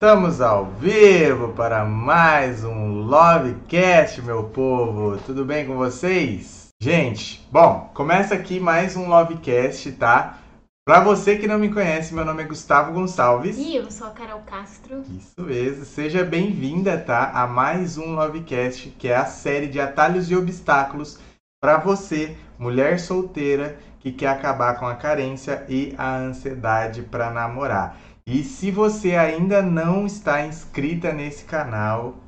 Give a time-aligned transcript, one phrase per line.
[0.00, 5.18] Estamos ao vivo para mais um Lovecast, meu povo.
[5.26, 6.68] Tudo bem com vocês?
[6.80, 10.38] Gente, bom, começa aqui mais um Lovecast, tá?
[10.86, 13.58] Para você que não me conhece, meu nome é Gustavo Gonçalves.
[13.58, 15.02] E eu sou a Carol Castro.
[15.18, 15.84] Isso mesmo.
[15.84, 17.32] Seja bem-vinda, tá?
[17.34, 21.18] A mais um Lovecast, que é a série de atalhos e obstáculos
[21.60, 27.96] para você, mulher solteira que quer acabar com a carência e a ansiedade para namorar.
[28.30, 32.18] E se você ainda não está inscrita nesse canal,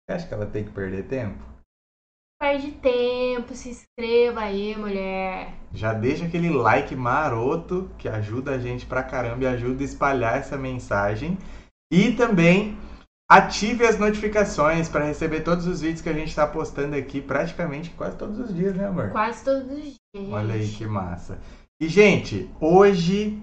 [0.00, 1.44] você acha que ela tem que perder tempo?
[2.40, 5.52] Perde tempo, se inscreva aí, mulher.
[5.74, 10.38] Já deixa aquele like maroto que ajuda a gente pra caramba e ajuda a espalhar
[10.38, 11.36] essa mensagem.
[11.92, 12.78] E também
[13.30, 17.90] ative as notificações para receber todos os vídeos que a gente está postando aqui praticamente
[17.90, 19.10] quase todos os dias, né, amor?
[19.10, 19.84] Quase todos os
[20.14, 20.32] dias.
[20.32, 21.38] Olha aí que massa.
[21.78, 23.42] E, gente, hoje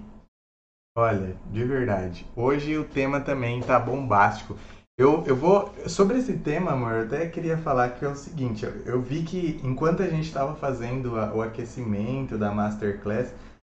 [0.94, 2.26] Olha, de verdade.
[2.36, 4.58] Hoje o tema também tá bombástico.
[4.98, 5.72] Eu, eu vou.
[5.86, 9.22] Sobre esse tema, amor, eu até queria falar que é o seguinte: eu, eu vi
[9.22, 13.32] que enquanto a gente estava fazendo a, o aquecimento da Masterclass,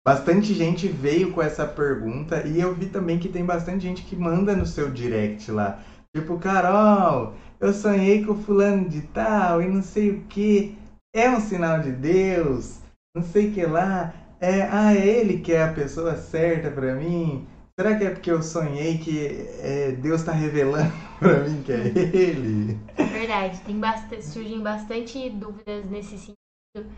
[0.02, 4.16] bastante gente veio com essa pergunta e eu vi também que tem bastante gente que
[4.16, 5.80] manda no seu direct lá.
[6.16, 10.78] Tipo, Carol, eu sonhei com fulano de tal e não sei o que.
[11.14, 12.80] É um sinal de Deus,
[13.14, 16.96] não sei o que lá é, ah, é ele que é a pessoa certa para
[16.96, 17.46] mim?
[17.78, 19.26] Será que é porque eu sonhei que
[19.60, 22.78] é, Deus está revelando para mim que é ele?
[22.96, 26.90] É verdade, tem bastante, surgem bastante dúvidas nesse sentido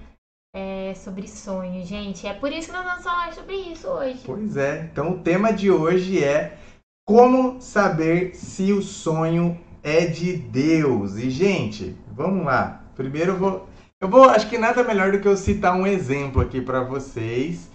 [0.56, 2.27] é, sobre sonhos, gente.
[2.27, 4.22] É por isso que nós vamos falar sobre isso hoje.
[4.25, 6.56] Pois é, então o tema de hoje é
[7.06, 11.17] como saber se o sonho é de Deus.
[11.17, 12.83] E, gente, vamos lá.
[12.97, 13.73] Primeiro eu vou
[14.05, 17.70] eu vou, acho que nada melhor do que eu citar um exemplo aqui para vocês.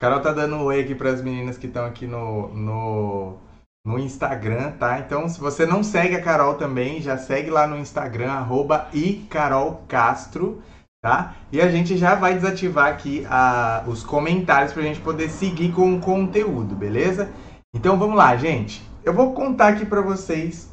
[0.00, 3.36] Carol tá dando um oi aqui para as meninas que estão aqui no, no,
[3.84, 4.98] no Instagram, tá?
[4.98, 10.62] Então, se você não segue a Carol também, já segue lá no Instagram, arroba icarolcastro,
[11.02, 11.34] tá?
[11.52, 15.70] E a gente já vai desativar aqui a, os comentários para a gente poder seguir
[15.72, 17.30] com o conteúdo, beleza?
[17.76, 18.82] Então, vamos lá, gente.
[19.04, 20.66] Eu vou contar aqui para vocês,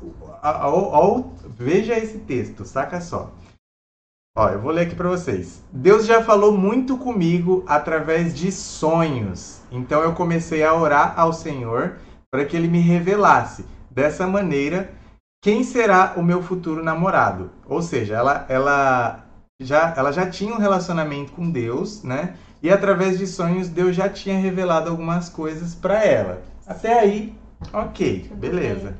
[1.59, 3.29] veja esse texto, saca só.
[4.34, 5.62] Ó, eu vou ler aqui para vocês.
[5.74, 9.62] Deus já falou muito comigo através de sonhos.
[9.69, 11.97] Então eu comecei a orar ao Senhor
[12.31, 14.90] para que ele me revelasse dessa maneira
[15.44, 17.52] quem será o meu futuro namorado.
[17.68, 19.25] Ou seja, ela ela
[19.62, 22.38] já ela já tinha um relacionamento com Deus, né?
[22.63, 26.42] E através de sonhos Deus já tinha revelado algumas coisas para ela.
[26.66, 27.36] Até aí,
[27.74, 28.96] OK, beleza.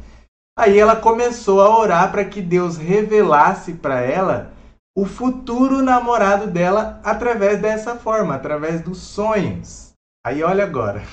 [0.59, 4.50] Aí ela começou a orar para que Deus revelasse para ela
[4.96, 9.94] o futuro namorado dela através dessa forma, através dos sonhos.
[10.25, 11.03] Aí olha agora.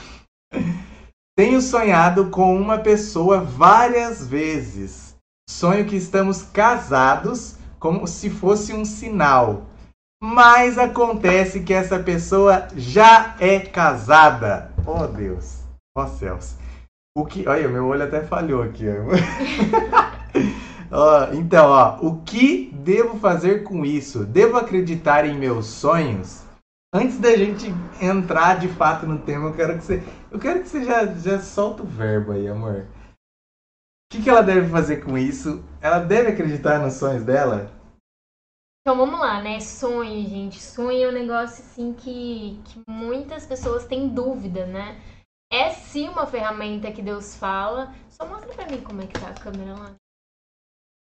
[1.36, 5.14] Tenho sonhado com uma pessoa várias vezes.
[5.48, 9.66] Sonho que estamos casados como se fosse um sinal.
[10.20, 14.72] Mas acontece que essa pessoa já é casada.
[14.84, 15.62] Oh Deus.
[15.96, 16.56] Oh céus.
[17.16, 18.86] O que, olha, meu olho até falhou aqui.
[21.34, 24.24] então, ó, o que devo fazer com isso?
[24.24, 26.44] Devo acreditar em meus sonhos?
[26.92, 27.66] Antes da gente
[28.00, 31.38] entrar de fato no tema, eu quero que você, eu quero que você já, já
[31.40, 32.86] solta o verbo aí, amor.
[34.10, 35.62] O que, que ela deve fazer com isso?
[35.82, 37.70] Ela deve acreditar nos sonhos dela?
[38.80, 39.60] Então vamos lá, né?
[39.60, 40.62] Sonho, gente.
[40.62, 44.98] Sonho é um negócio assim que, que muitas pessoas têm dúvida, né?
[45.52, 47.94] É sim uma ferramenta que Deus fala.
[48.08, 49.94] Só mostra pra mim como é que tá a câmera lá.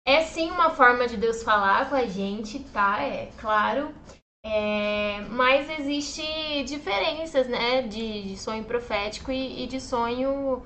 [0.05, 3.01] É sim uma forma de Deus falar com a gente, tá?
[3.01, 3.93] É claro.
[4.45, 6.21] É, mas existe
[6.65, 7.83] diferenças, né?
[7.83, 10.61] De, de sonho profético e, e, de sonho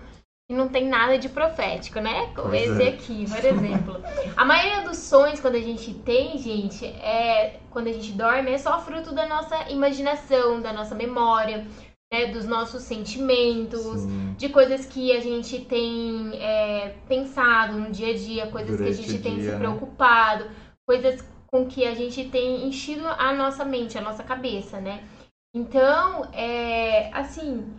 [0.49, 2.33] que não tem nada de profético, né?
[2.33, 2.87] Como esse é.
[2.87, 4.01] aqui, por exemplo.
[4.35, 8.57] a maioria dos sonhos, quando a gente tem, gente, é quando a gente dorme, é
[8.57, 11.67] só fruto da nossa imaginação, da nossa memória
[12.11, 14.33] né, dos nossos sentimentos, Sim.
[14.37, 19.03] de coisas que a gente tem é, pensado no dia a dia, coisas Durante que
[19.03, 19.57] a gente tem dia, se né?
[19.57, 20.55] preocupado, né?
[20.85, 25.07] coisas com que a gente tem enchido a nossa mente, a nossa cabeça, né?
[25.53, 27.73] Então, é, assim,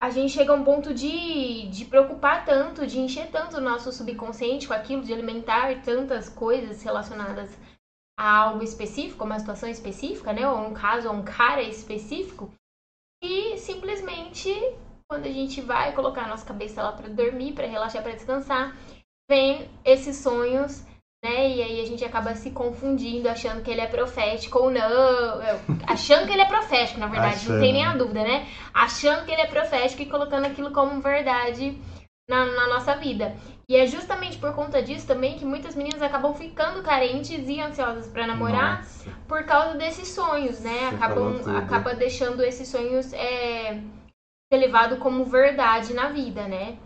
[0.00, 3.92] a gente chega a um ponto de, de preocupar tanto, de encher tanto o nosso
[3.92, 7.50] subconsciente com aquilo, de alimentar tantas coisas relacionadas
[8.18, 10.48] a algo específico, uma situação específica, né?
[10.48, 12.52] Ou um caso, ou um cara específico,
[13.22, 14.50] e simplesmente,
[15.08, 18.76] quando a gente vai colocar a nossa cabeça lá para dormir, para relaxar, para descansar,
[19.30, 20.84] vem esses sonhos,
[21.24, 21.48] né?
[21.48, 25.40] E aí a gente acaba se confundindo, achando que ele é profético ou não.
[25.86, 27.54] Achando que ele é profético, na verdade, achando.
[27.54, 28.46] não tem nem a dúvida, né?
[28.74, 31.78] Achando que ele é profético e colocando aquilo como verdade
[32.28, 33.34] na, na nossa vida.
[33.68, 38.06] E é justamente por conta disso também que muitas meninas acabam ficando carentes e ansiosas
[38.08, 39.10] para namorar Nossa.
[39.26, 40.90] por causa desses sonhos, né?
[40.90, 43.80] Você Acabam, acaba deixando esses sonhos é,
[44.52, 46.76] ser levado como verdade na vida, né?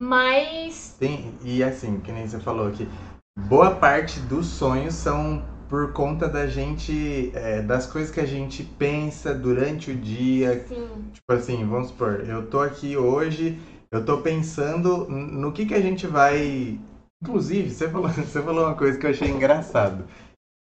[0.00, 2.88] Mas Tem, e assim, que nem você falou aqui,
[3.38, 8.62] boa parte dos sonhos são por conta da gente, é, das coisas que a gente
[8.62, 10.64] pensa durante o dia.
[10.68, 13.58] sim, Tipo assim, vamos supor, eu tô aqui hoje,
[13.90, 16.78] eu tô pensando no que que a gente vai.
[17.22, 20.06] Inclusive, você falou, você falou uma coisa que eu achei engraçado.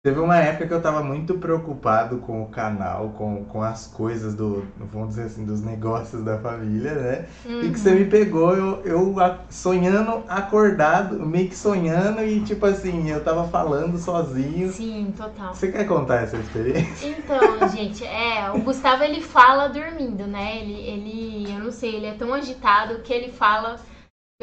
[0.04, 4.34] Teve uma época que eu tava muito preocupado com o canal, com, com as coisas
[4.34, 7.28] do, vamos dizer assim, dos negócios da família, né?
[7.46, 9.14] E que você me pegou, eu, eu
[9.48, 14.72] sonhando, acordado, meio que sonhando, e tipo assim, eu tava falando sozinho.
[14.72, 15.54] sim, total.
[15.54, 17.06] Você quer contar essa experiência?
[17.06, 17.38] Então,
[17.70, 20.62] gente, é, o Gustavo ele fala dormindo, né?
[20.62, 23.78] Ele, ele, eu não sei, ele é tão agitado que ele fala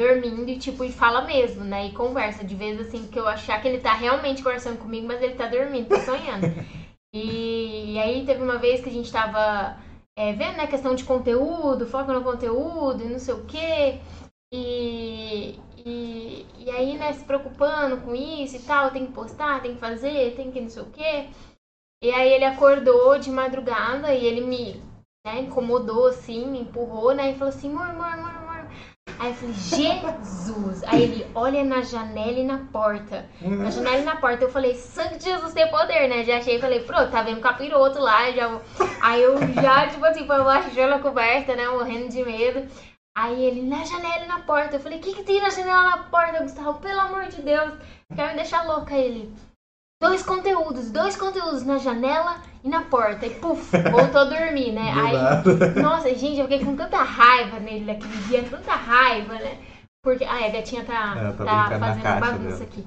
[0.00, 1.86] dormindo e tipo, e fala mesmo, né?
[1.86, 5.20] E conversa, de vez assim, que eu achar que ele tá realmente conversando comigo, mas
[5.20, 6.46] ele tá dormindo, tá sonhando.
[7.12, 9.76] E, e aí teve uma vez que a gente tava
[10.16, 13.98] é, vendo, né, questão de conteúdo, foco no conteúdo e não sei o quê.
[14.54, 19.74] E, e, e aí, né, se preocupando com isso e tal, tem que postar, tem
[19.74, 21.30] que fazer, tem que não sei o quê.
[22.00, 24.80] E aí ele acordou de madrugada e ele me
[25.26, 27.32] né, incomodou assim, me empurrou, né?
[27.32, 28.39] E falou assim, amor, amor, amor.
[29.20, 30.82] Aí eu falei, Jesus!
[30.86, 33.28] Aí ele olha na janela e na porta.
[33.42, 34.44] Na janela e na porta.
[34.44, 36.24] Eu falei, sangue de Jesus tem poder, né?
[36.24, 38.30] Já achei, falei, pronto, tá vendo capiroto lá.
[38.30, 38.58] Já...
[39.02, 41.68] Aí eu já, tipo assim, foi baixou na coberta, né?
[41.68, 42.66] Morrendo de medo.
[43.14, 44.76] Aí ele, na janela e na porta.
[44.76, 46.80] Eu falei, o que, que tem na janela e na porta, Gustavo?
[46.80, 47.74] Pelo amor de Deus,
[48.16, 49.30] quer me deixar louca ele.
[50.02, 53.26] Dois conteúdos, dois conteúdos na janela e na porta.
[53.26, 54.92] E puf, voltou a dormir, né?
[54.94, 55.82] Do Aí, nada.
[55.82, 59.58] nossa, gente, eu fiquei com tanta raiva nele naquele dia, tanta raiva, né?
[60.02, 60.24] Porque.
[60.24, 62.86] Ai, a gatinha tá, Ela tá tá fazendo caixa bagunça aqui.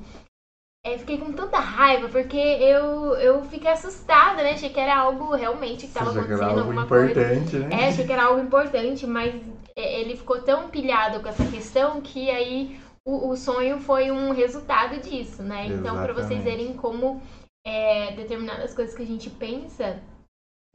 [0.86, 4.54] É, fiquei com tanta raiva, porque eu, eu fiquei assustada, né?
[4.54, 7.22] Achei que era algo realmente que tava Você achou que era acontecendo, algo alguma coisa.
[7.22, 7.84] importante, né?
[7.84, 9.34] É, achei que era algo importante, mas
[9.78, 14.32] é, ele ficou tão pilhado com essa questão que aí o, o sonho foi um
[14.32, 15.68] resultado disso, né?
[15.68, 16.44] Então, pra vocês Exatamente.
[16.44, 17.22] verem como
[17.66, 20.02] é, determinadas coisas que a gente pensa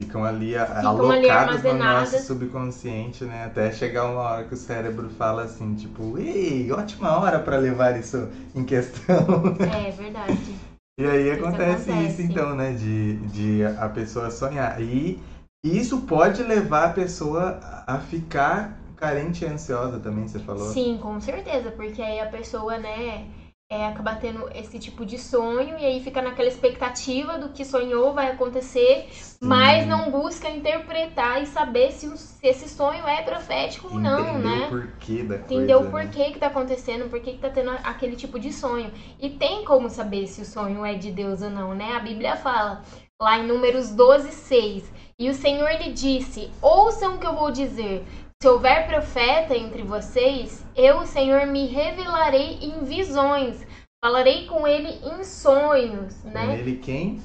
[0.01, 3.43] Ficam ali a- Ficam ali alocadas no nosso subconsciente, né?
[3.45, 7.99] Até chegar uma hora que o cérebro fala assim, tipo, ei, ótima hora pra levar
[7.99, 9.57] isso em questão.
[9.59, 10.55] É verdade.
[10.97, 12.21] E aí acontece, acontece.
[12.21, 12.71] isso então, né?
[12.71, 14.81] De, de a pessoa sonhar.
[14.81, 15.19] E
[15.65, 20.67] isso pode levar a pessoa a ficar carente e ansiosa também, você falou?
[20.71, 23.25] Sim, com certeza, porque aí a pessoa, né,
[23.71, 28.13] é, acaba tendo esse tipo de sonho e aí fica naquela expectativa do que sonhou
[28.13, 29.07] vai acontecer,
[29.39, 34.65] mas não busca interpretar e saber se, se esse sonho é profético ou não, né?
[34.65, 35.91] o porquê da Entender o né?
[35.91, 38.91] porquê que tá acontecendo, por que que tá tendo aquele tipo de sonho.
[39.19, 41.93] E tem como saber se o sonho é de Deus ou não, né?
[41.93, 42.81] A Bíblia fala
[43.21, 44.91] lá em Números 12, 6.
[45.19, 48.03] E o Senhor lhe disse: Ouçam o que eu vou dizer.
[48.41, 53.67] Se houver profeta entre vocês, eu, Senhor, me revelarei em visões.
[54.01, 56.57] Falarei com ele em sonhos, Com né?
[56.57, 57.21] ele quem?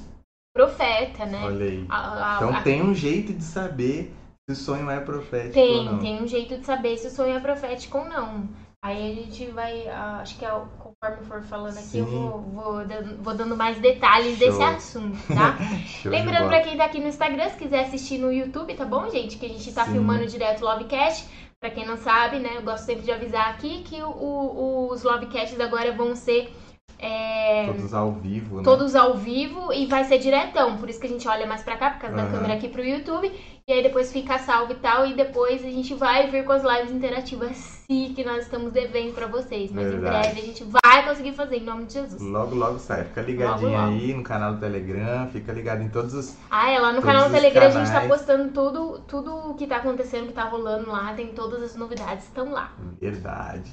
[0.52, 1.40] Profeta, né?
[1.44, 1.86] Olha aí.
[1.88, 4.12] A- a- Então a- tem um jeito de saber
[4.50, 5.98] se o sonho é profético ou Tem, não.
[6.00, 8.48] tem um jeito de saber se o sonho é profético ou não.
[8.86, 12.18] Aí a gente vai, ah, acho que é, conforme for falando aqui, eu Sim.
[12.28, 14.46] vou, vou, dando, vou dando mais detalhes Show.
[14.46, 15.56] desse assunto, tá?
[16.04, 19.38] Lembrando pra quem tá aqui no Instagram, se quiser assistir no YouTube, tá bom, gente?
[19.38, 19.92] Que a gente tá Sim.
[19.92, 21.26] filmando direto o Lovecast.
[21.58, 25.02] Pra quem não sabe, né, eu gosto sempre de avisar aqui que o- o- os
[25.02, 26.52] Lovecasts agora vão ser
[26.98, 28.62] é, Todos ao vivo, né?
[28.62, 30.76] todos ao vivo e vai ser diretão.
[30.76, 32.32] Por isso que a gente olha mais pra cá, por causa da Aham.
[32.32, 33.32] câmera aqui pro YouTube.
[33.66, 35.06] E aí depois fica salvo e tal.
[35.06, 39.14] E depois a gente vai vir com as lives interativas, sim, que nós estamos devendo
[39.14, 39.70] pra vocês.
[39.72, 40.16] Mas Verdade.
[40.16, 42.20] em breve a gente vai conseguir fazer, em nome de Jesus.
[42.20, 43.04] Logo, logo sai.
[43.04, 43.92] Fica ligadinho Logo, logo.
[43.92, 46.36] aí no canal do Telegram, fica ligado em todos os.
[46.50, 48.08] Ah, é, lá no canal do Telegram a gente tá canais.
[48.08, 51.12] postando tudo, tudo o que tá acontecendo, que tá rolando lá.
[51.14, 52.72] Tem todas as novidades, estão lá.
[53.00, 53.70] Verdade.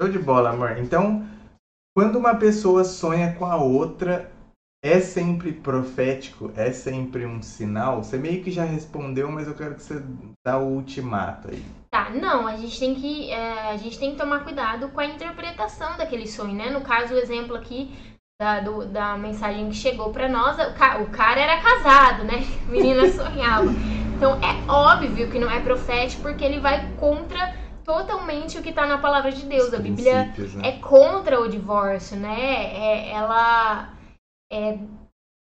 [0.00, 0.78] Show de bola, amor.
[0.78, 1.26] Então,
[1.94, 4.30] quando uma pessoa sonha com a outra,
[4.82, 6.50] é sempre profético?
[6.56, 8.02] É sempre um sinal?
[8.02, 10.02] Você meio que já respondeu, mas eu quero que você
[10.42, 11.62] dá o ultimato aí.
[11.92, 15.06] Tá, não, a gente tem que é, a gente tem que tomar cuidado com a
[15.06, 16.70] interpretação daquele sonho, né?
[16.70, 17.90] No caso, o exemplo aqui
[18.40, 22.44] da, do- da mensagem que chegou pra nós, o, ca- o cara era casado, né?
[22.68, 23.66] A menina sonhava.
[24.16, 27.52] Então é óbvio que não é profético porque ele vai contra
[27.84, 29.68] totalmente o que tá na palavra de Deus.
[29.68, 30.34] Os A Bíblia né?
[30.62, 32.38] é contra o divórcio, né?
[32.72, 33.90] É, ela
[34.52, 34.78] é,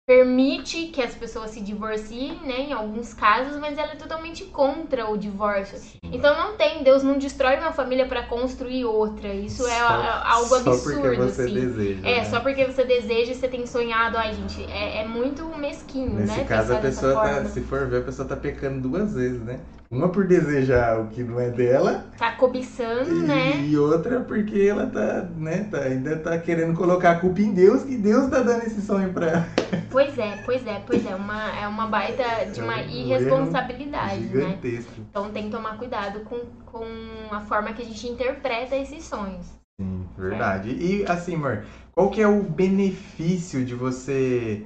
[0.09, 5.07] permite que as pessoas se divorciem, né, em alguns casos, mas ela é totalmente contra
[5.07, 5.77] o divórcio.
[5.77, 5.99] Sim.
[6.03, 9.27] Então não tem, Deus não destrói uma família para construir outra.
[9.31, 11.53] Isso é Só- a- algo absurdo, Só porque você assim.
[11.53, 12.07] deseja.
[12.07, 12.25] É, né?
[12.25, 14.17] só porque você deseja e você tem sonhado.
[14.17, 16.43] Ai, gente, é, é muito mesquinho, Nesse né?
[16.43, 19.59] caso, a pessoa tá, se for ver, a pessoa tá pecando duas vezes, né?
[19.91, 23.57] Uma por desejar o que não é dela Tá cobiçando, e, né?
[23.61, 27.83] e outra porque ela tá, né, tá, ainda tá querendo colocar a culpa em Deus,
[27.83, 29.45] que Deus tá dando esse sonho pra ela.
[29.89, 31.15] Pois é, pois é, pois é.
[31.15, 34.27] Uma, é uma baita de uma É um irresponsabilidade, né?
[34.27, 34.91] Gigantesco.
[35.09, 36.85] Então tem que tomar cuidado com, com
[37.31, 39.47] a forma que a gente interpreta esses sonhos.
[39.81, 40.69] Sim, verdade.
[40.69, 44.63] E assim, amor, qual que é o benefício de você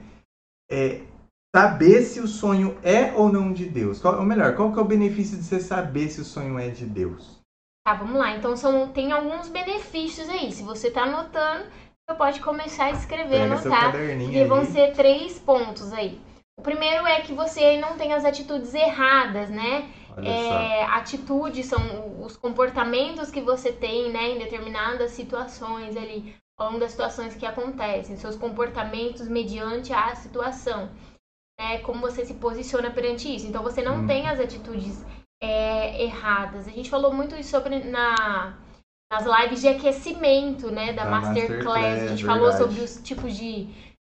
[0.70, 1.02] é,
[1.56, 4.02] saber se o sonho é ou não de Deus?
[4.02, 6.70] Qual, ou melhor, qual que é o benefício de você saber se o sonho é
[6.70, 7.40] de Deus?
[7.86, 8.36] Tá, vamos lá.
[8.36, 10.52] Então são, tem alguns benefícios aí.
[10.52, 11.66] Se você tá anotando,
[12.10, 13.96] você pode começar a escrever, Pega anotar.
[13.96, 16.20] E vão ser três pontos aí.
[16.58, 19.90] O primeiro é que você não tem as atitudes erradas, né?
[20.18, 26.80] É, atitudes são os comportamentos que você tem, né, em determinadas situações ali, ao longo
[26.80, 30.92] das situações que acontecem, seus comportamentos mediante a situação,
[31.60, 33.48] né, como você se posiciona perante isso.
[33.48, 34.08] Então você não Hum.
[34.08, 35.04] tem as atitudes
[35.42, 36.68] é, erradas.
[36.68, 38.58] A gente falou muito isso sobre na
[39.12, 41.60] nas lives de aquecimento, né, da, Da Masterclass.
[41.60, 42.64] Masterclass, A gente falou verdade.
[42.64, 43.68] sobre os tipos de,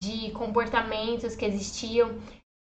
[0.02, 2.18] de comportamentos que existiam.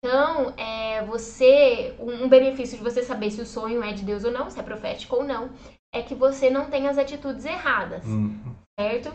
[0.03, 4.31] Então, é, você, um benefício de você saber se o sonho é de Deus ou
[4.31, 5.51] não, se é profético ou não,
[5.95, 8.39] é que você não tem as atitudes erradas, Hum,
[8.81, 9.13] certo?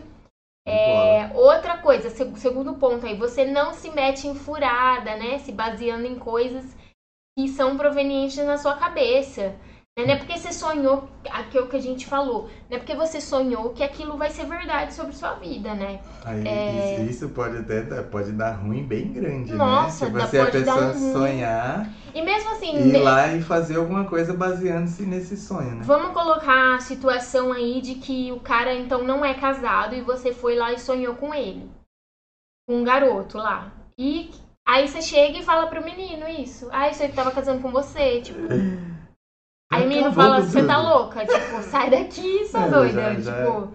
[0.66, 0.86] É,
[1.60, 5.38] outra coisa, seg- segundo ponto aí, você não se mete em furada, né?
[5.38, 6.74] Se baseando em coisas
[7.38, 9.54] que são provenientes na sua cabeça.
[9.98, 10.04] Né?
[10.06, 13.70] Não é porque você sonhou aquilo que a gente falou, não é porque você sonhou
[13.70, 16.00] que aquilo vai ser verdade sobre sua vida, né?
[16.24, 16.94] Aí, É.
[17.02, 20.12] isso, isso pode até dar, pode dar ruim bem grande, Nossa, né?
[20.20, 23.28] dá- Se você a pode dar pessoa um sonhar, E mesmo assim, ir ne- lá
[23.34, 25.82] e fazer alguma coisa baseando-se nesse sonho, né?
[25.84, 30.32] Vamos colocar a situação aí de que o cara então não é casado e você
[30.32, 31.68] foi lá e sonhou com ele.
[32.68, 33.72] Com um garoto lá.
[33.98, 34.30] E
[34.66, 36.68] aí você chega e fala pro menino isso.
[36.70, 38.20] Ah, isso aí que tava casando com você.
[38.20, 38.38] Tipo.
[39.72, 41.24] Aí o menino fala, com você tá louca?
[41.24, 42.92] Tipo, sai daqui, sua É, doida.
[43.14, 43.68] já- já- tipo.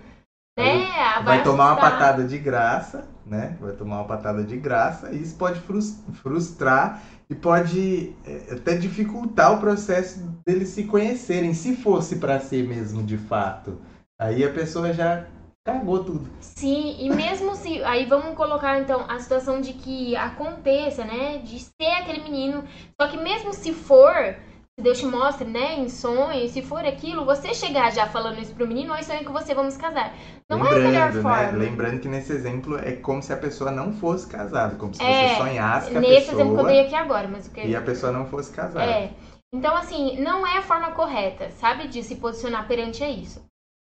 [0.58, 0.90] Né?
[1.00, 3.58] ah, Vai tomar uma patada de graça, né?
[3.60, 8.76] Vai tomar uma patada de graça e isso pode frus- frustrar e pode é, até
[8.76, 13.78] dificultar o processo deles se conhecerem, se fosse pra ser mesmo de fato.
[14.20, 15.26] Aí a pessoa já
[15.68, 16.30] cagou tudo.
[16.40, 17.84] Sim, e mesmo se.
[17.84, 21.40] Aí vamos colocar então a situação de que aconteça, né?
[21.40, 22.64] De ser aquele menino.
[23.02, 24.36] Só que mesmo se for,
[24.78, 25.80] Deus te mostre, né?
[25.80, 29.32] Em sonho, se for aquilo, você chegar já falando isso pro menino, oi, sonho com
[29.32, 30.14] você, vamos casar.
[30.50, 31.52] Não é a melhor Lembrando, forma.
[31.52, 31.52] né?
[31.58, 35.30] Lembrando que nesse exemplo é como se a pessoa não fosse casada, como se É,
[35.30, 37.66] você sonhasse com a Nesse exemplo que eu pessoa dei aqui agora, mas o que.
[37.66, 38.86] e a pessoa não fosse casada.
[38.86, 39.12] É.
[39.54, 41.88] Então, assim, não é a forma correta, sabe?
[41.88, 43.42] De se posicionar perante a isso.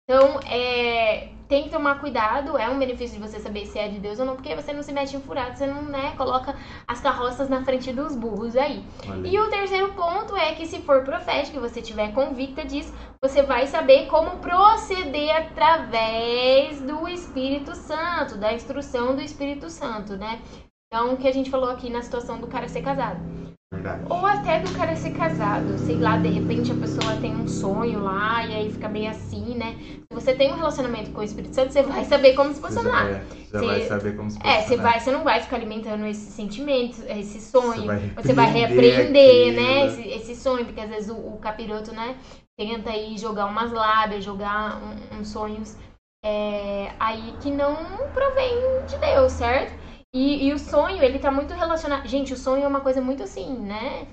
[0.09, 3.99] Então, é, tem que tomar cuidado, é um benefício de você saber se é de
[3.99, 6.55] Deus ou não, porque você não se mete em furado, você não, né, coloca
[6.87, 8.83] as carroças na frente dos burros aí.
[9.07, 9.27] Olha.
[9.27, 12.91] E o terceiro ponto é que se for profético e você tiver convicta disso,
[13.23, 20.41] você vai saber como proceder através do Espírito Santo, da instrução do Espírito Santo, né?
[20.87, 23.19] Então, o que a gente falou aqui na situação do cara ser casado.
[23.71, 24.01] Verdade.
[24.09, 27.99] Ou até do cara ser casado, sei lá, de repente a pessoa tem um sonho
[27.99, 29.75] lá e aí fica meio assim, né?
[29.79, 32.61] Se você tem um relacionamento com o Espírito Santo, você vai saber como se Você
[32.73, 33.05] posicionar.
[33.05, 34.91] já, é, já Você- vai saber como se É, você posicionar.
[34.91, 37.81] vai, você não vai ficar alimentando esse sentimento, esse sonho.
[37.81, 41.93] Você vai Você vai repreender né, esse, esse sonho, porque às vezes o, o capiroto,
[41.93, 42.15] né,
[42.57, 45.77] tenta aí jogar umas lábias, jogar um- uns sonhos
[46.25, 47.75] é, aí que não
[48.13, 48.55] provém
[48.87, 49.71] de Deus, certo?
[50.13, 52.07] E, e o sonho, ele tá muito relacionado.
[52.07, 54.07] Gente, o sonho é uma coisa muito assim, né?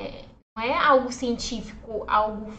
[0.00, 0.24] É,
[0.56, 2.52] não é algo científico, algo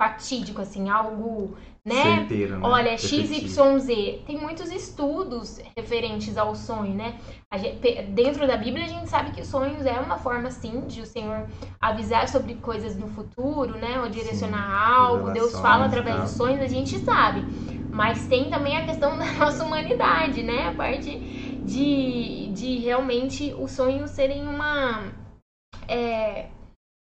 [0.00, 2.18] fatídico, assim, algo, né?
[2.18, 2.68] Certeiro, né?
[2.68, 2.98] Olha.
[2.98, 3.86] XYZ.
[4.26, 7.18] Tem muitos estudos referentes ao sonho, né?
[7.54, 11.00] Gente- dentro da Bíblia a gente sabe que os sonhos é uma forma, sim, de
[11.00, 11.48] o Senhor
[11.80, 14.00] avisar sobre coisas no futuro, né?
[14.00, 15.30] Ou direcionar algo.
[15.30, 16.24] Deus fala através tal.
[16.26, 17.42] dos sonhos, a gente sabe.
[17.90, 20.68] Mas tem também a questão da nossa humanidade, né?
[20.68, 25.12] A parte de, de realmente os sonhos serem uma.
[25.88, 26.48] é,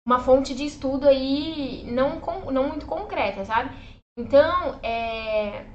[0.08, 3.76] uma fonte de estudo aí não, com- não muito concreta, sabe?
[4.18, 5.66] Então, é,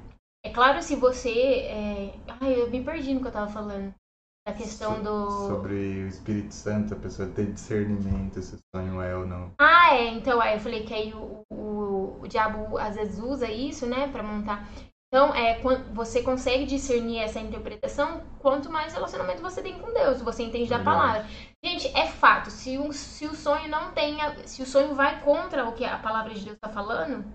[0.43, 1.29] é claro se você.
[1.29, 2.13] É...
[2.39, 3.93] Ai, eu me perdi no que eu tava falando.
[4.47, 5.47] Da questão So- do.
[5.47, 9.51] Sobre o Espírito Santo, a pessoa ter discernimento se o sonho é ou não.
[9.59, 10.07] Ah, é.
[10.07, 14.07] Então, aí eu falei que aí o, o, o diabo às vezes usa isso, né,
[14.07, 14.67] pra montar.
[15.13, 15.59] Então, é,
[15.93, 20.79] você consegue discernir essa interpretação quanto mais relacionamento você tem com Deus, você entende da
[20.79, 21.25] palavra.
[21.61, 25.67] Gente, é fato, se o, se o sonho não tem, se o sonho vai contra
[25.67, 27.25] o que a palavra de Deus está falando,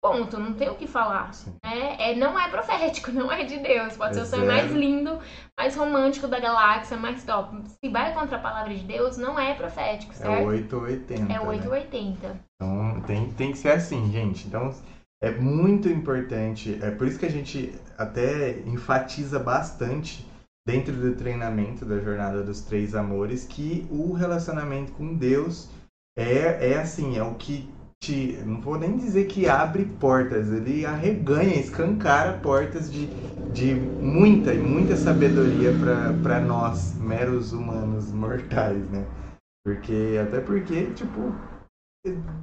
[0.00, 1.32] ponto, não tem o que falar.
[1.64, 1.96] Né?
[1.98, 3.96] É, não é profético, não é de Deus.
[3.96, 5.18] Pode é ser o sonho mais lindo,
[5.58, 7.60] mais romântico da galáxia, mais top.
[7.66, 10.42] Se vai contra a palavra de Deus, não é profético, certo?
[10.42, 11.32] É 880.
[11.32, 12.28] É 880.
[12.28, 12.40] Né?
[12.54, 14.46] Então tem, tem que ser assim, gente.
[14.46, 14.72] Então
[15.20, 20.26] é muito importante, é por isso que a gente até enfatiza bastante
[20.66, 25.68] dentro do treinamento da jornada dos três amores que o relacionamento com Deus
[26.16, 27.68] é, é assim, é o que
[28.00, 33.06] te, não vou nem dizer que abre portas, ele arreganha, escancara portas de,
[33.52, 35.72] de muita e muita sabedoria
[36.22, 39.04] para nós, meros humanos mortais, né?
[39.64, 41.34] Porque, até porque, tipo,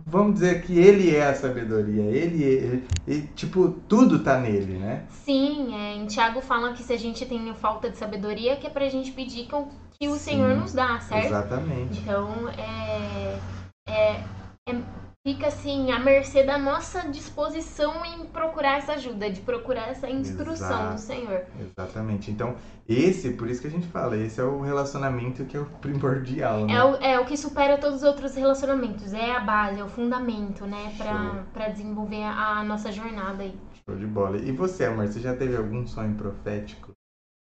[0.05, 5.05] vamos dizer que ele é a sabedoria, ele, ele, ele, tipo, tudo tá nele, né?
[5.09, 8.69] Sim, é, em Tiago fala que se a gente tem falta de sabedoria, que é
[8.69, 11.27] pra gente pedir que o Sim, Senhor nos dá, certo?
[11.27, 11.99] Exatamente.
[11.99, 13.39] Então, é,
[13.87, 14.23] é,
[14.67, 14.75] é
[15.25, 20.67] fica assim à mercê da nossa disposição em procurar essa ajuda, de procurar essa instrução
[20.67, 21.45] Exato, do Senhor.
[21.59, 22.29] Exatamente.
[22.29, 22.55] Então,
[22.87, 26.67] esse, por isso que a gente fala, esse é o relacionamento que é o primordial,
[26.67, 26.73] né?
[26.73, 29.89] É o, é o que supera todos os outros relacionamentos, é a base, é o
[29.89, 33.59] fundamento, né, para desenvolver a nossa jornada aí.
[33.83, 34.37] Show de bola.
[34.37, 36.91] E você, amor, você já teve algum sonho profético?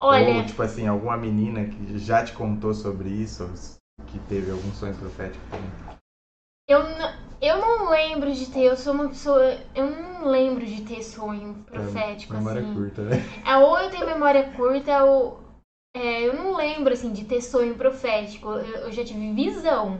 [0.04, 3.50] Olha, Ou, tipo assim, alguma menina que já te contou sobre isso,
[4.06, 5.95] que teve algum sonho profético também?
[6.68, 9.60] Eu não eu não lembro de ter, eu sou uma pessoa.
[9.74, 12.74] Eu não lembro de ter sonho profético, é, memória assim.
[12.74, 13.18] curta, né?
[13.46, 15.44] É, ou eu tenho memória curta, ou.
[15.96, 18.50] É, eu não lembro, assim, de ter sonho profético.
[18.50, 20.00] Eu, eu, já tive visão,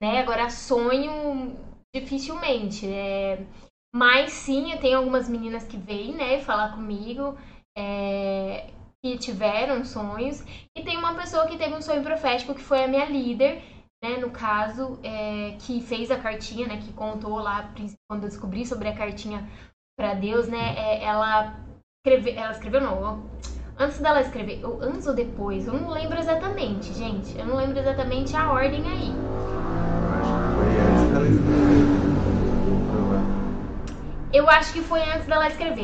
[0.00, 0.20] né?
[0.20, 1.56] Agora, sonho,
[1.94, 2.86] dificilmente.
[2.88, 3.44] É...
[3.94, 7.36] Mas sim, eu tenho algumas meninas que vêm, né, falar comigo.
[7.76, 8.70] É...
[9.04, 10.42] Que tiveram sonhos.
[10.76, 13.62] E tem uma pessoa que teve um sonho profético, que foi a minha líder
[14.02, 17.72] né, no caso, é, que fez a cartinha, né, que contou lá,
[18.08, 19.48] quando eu descobri sobre a cartinha
[19.96, 21.56] para Deus, né, é, ela,
[21.98, 23.24] escreve, ela escreveu, não,
[23.78, 27.78] antes dela escrever, ou antes ou depois, eu não lembro exatamente, gente, eu não lembro
[27.78, 29.12] exatamente a ordem aí.
[30.20, 31.81] Acho que foi antes dela escrever.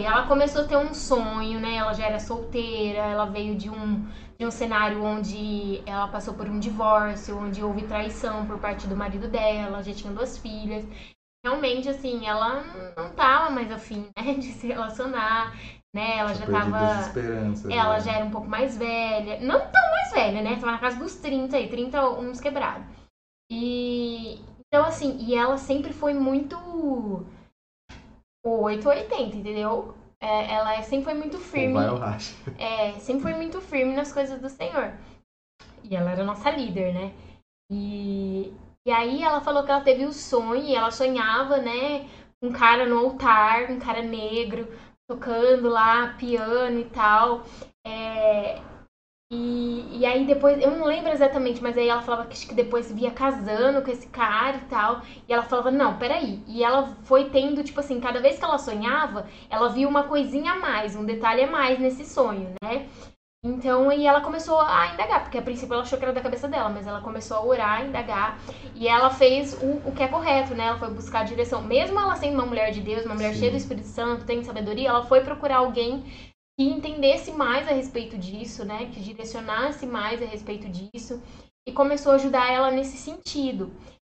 [0.04, 1.76] Ela começou a ter um sonho, né?
[1.76, 4.06] Ela já era solteira, ela veio de um
[4.38, 8.96] de um cenário onde ela passou por um divórcio, onde houve traição por parte do
[8.96, 10.86] marido dela, já tinha duas filhas.
[11.44, 12.62] Realmente, assim, ela
[12.96, 15.52] não tava mais afim, né, de se relacionar,
[15.94, 16.18] né?
[16.18, 17.12] Ela já tava.
[17.68, 18.00] Ela né?
[18.00, 19.40] já era um pouco mais velha.
[19.40, 20.54] Não tão mais velha, né?
[20.54, 22.86] Tava na casa dos 30 aí, 30 uns quebrados.
[23.50, 24.40] E.
[24.66, 27.26] Então, assim, e ela sempre foi muito.
[28.44, 29.94] 880, entendeu?
[30.20, 31.74] é, ela é, sempre foi muito firme.
[32.58, 34.92] É, sempre foi muito firme nas coisas do Senhor.
[35.84, 37.12] E ela era nossa líder, né?
[37.70, 38.52] E,
[38.86, 42.08] e aí ela falou que ela teve o sonho, e ela sonhava, né?
[42.42, 44.68] Um cara no altar, um cara negro,
[45.08, 47.42] tocando lá piano e tal.
[47.86, 48.60] É,
[49.30, 52.90] e, e aí depois, eu não lembro exatamente, mas aí ela falava que, que depois
[52.90, 55.02] via casando com esse cara e tal.
[55.28, 56.42] E ela falava, não, peraí.
[56.46, 60.52] E ela foi tendo, tipo assim, cada vez que ela sonhava, ela via uma coisinha
[60.52, 62.88] a mais, um detalhe a mais nesse sonho, né?
[63.44, 66.48] Então, e ela começou a indagar, porque a princípio ela achou que era da cabeça
[66.48, 68.40] dela, mas ela começou a orar, a indagar,
[68.74, 70.66] e ela fez o, o que é correto, né?
[70.66, 71.62] Ela foi buscar a direção.
[71.62, 73.38] Mesmo ela sendo uma mulher de Deus, uma mulher Sim.
[73.38, 76.04] cheia do Espírito Santo, tem sabedoria, ela foi procurar alguém
[76.58, 78.86] que entendesse mais a respeito disso, né?
[78.86, 81.22] Que direcionasse mais a respeito disso
[81.64, 83.70] e começou a ajudar ela nesse sentido.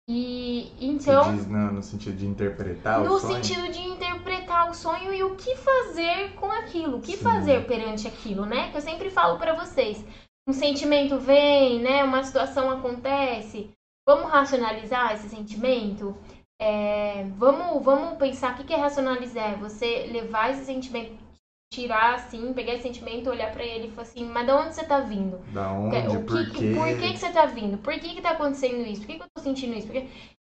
[0.10, 1.36] E então.
[1.36, 3.38] diz, não, no sentido de interpretar no o sonho?
[3.38, 7.24] No sentido de interpretar o sonho e o que fazer com aquilo, o que Sim.
[7.24, 8.72] fazer perante aquilo, né?
[8.72, 10.04] Que eu sempre falo para vocês.
[10.48, 12.04] Um sentimento vem, né?
[12.04, 13.70] Uma situação acontece.
[14.08, 16.18] Vamos racionalizar esse sentimento?
[16.60, 19.60] É, vamos, vamos pensar o que é racionalizar.
[19.60, 21.31] Você levar esse sentimento
[21.72, 24.84] tirar assim, pegar esse sentimento, olhar para ele e falar assim, mas de onde você
[24.84, 25.38] tá vindo?
[25.54, 25.98] Da onde?
[25.98, 26.74] O que, por quê?
[26.76, 27.78] Por que, que você tá vindo?
[27.78, 29.02] Por que que tá acontecendo isso?
[29.02, 29.88] Por que, que eu tô sentindo isso?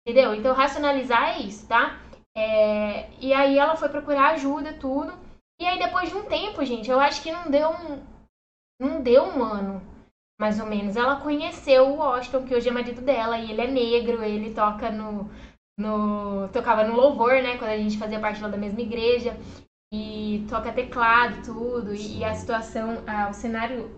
[0.06, 0.34] Entendeu?
[0.34, 2.00] Então racionalizar é isso, tá?
[2.34, 3.10] É...
[3.20, 5.12] E aí ela foi procurar ajuda, tudo.
[5.60, 8.02] E aí depois de um tempo, gente, eu acho que não deu um.
[8.80, 9.82] Não deu um ano,
[10.40, 10.96] mais ou menos.
[10.96, 14.90] Ela conheceu o Washington, que hoje é marido dela, e ele é negro, ele toca
[14.90, 15.30] no.
[15.78, 17.56] No, tocava no louvor, né?
[17.56, 19.36] Quando a gente fazia parte lá da mesma igreja
[19.92, 23.90] e toca teclado tudo e, e a situação, ah, o cenário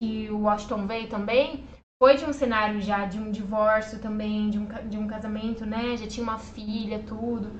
[0.00, 1.66] que o Washington veio também
[2.00, 5.96] foi de um cenário já de um divórcio também, de um, de um casamento, né?
[5.96, 7.50] Já tinha uma filha, tudo.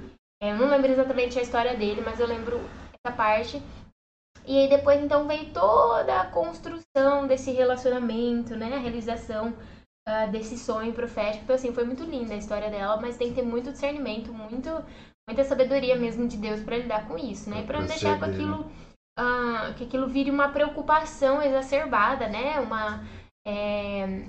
[0.41, 2.61] É, eu não lembro exatamente a história dele, mas eu lembro
[3.05, 3.61] essa parte.
[4.47, 8.77] E aí depois então veio toda a construção desse relacionamento, né?
[8.77, 9.53] A realização
[10.09, 11.45] uh, desse sonho profético.
[11.45, 14.71] Então, assim, foi muito linda a história dela, mas tem que ter muito discernimento, muito,
[15.29, 17.63] muita sabedoria mesmo de Deus para lidar com isso, né?
[17.65, 18.61] Para não deixar com aquilo,
[19.19, 22.59] uh, que aquilo vire uma preocupação exacerbada, né?
[22.59, 23.05] Uma.
[23.47, 24.25] É,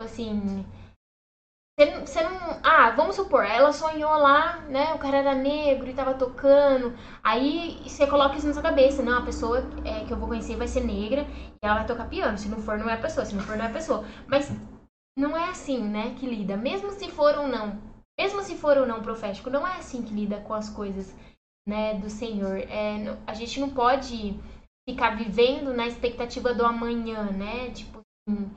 [0.00, 0.64] assim
[1.86, 2.60] você não.
[2.62, 4.92] Ah, vamos supor, ela sonhou lá, né?
[4.94, 6.92] O cara era negro e tava tocando.
[7.22, 9.02] Aí você coloca isso na sua cabeça.
[9.02, 12.08] Não, a pessoa é, que eu vou conhecer vai ser negra e ela vai tocar
[12.08, 12.36] piano.
[12.36, 13.24] Se não for, não é a pessoa.
[13.24, 14.04] Se não for, não é a pessoa.
[14.26, 14.52] Mas
[15.16, 16.14] não é assim, né?
[16.18, 16.56] Que lida.
[16.56, 17.78] Mesmo se for ou não.
[18.20, 21.16] Mesmo se for ou não profético, não é assim que lida com as coisas,
[21.66, 21.94] né?
[21.94, 22.58] Do Senhor.
[22.58, 24.38] É, a gente não pode
[24.86, 27.70] ficar vivendo na expectativa do amanhã, né?
[27.70, 28.50] Tipo assim,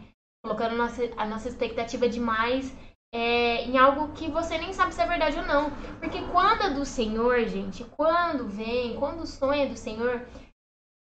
[0.43, 2.75] colocando nossa, a nossa expectativa demais
[3.13, 5.71] é, em algo que você nem sabe se é verdade ou não.
[5.97, 10.27] Porque quando é do Senhor, gente, quando vem, quando sonha do Senhor,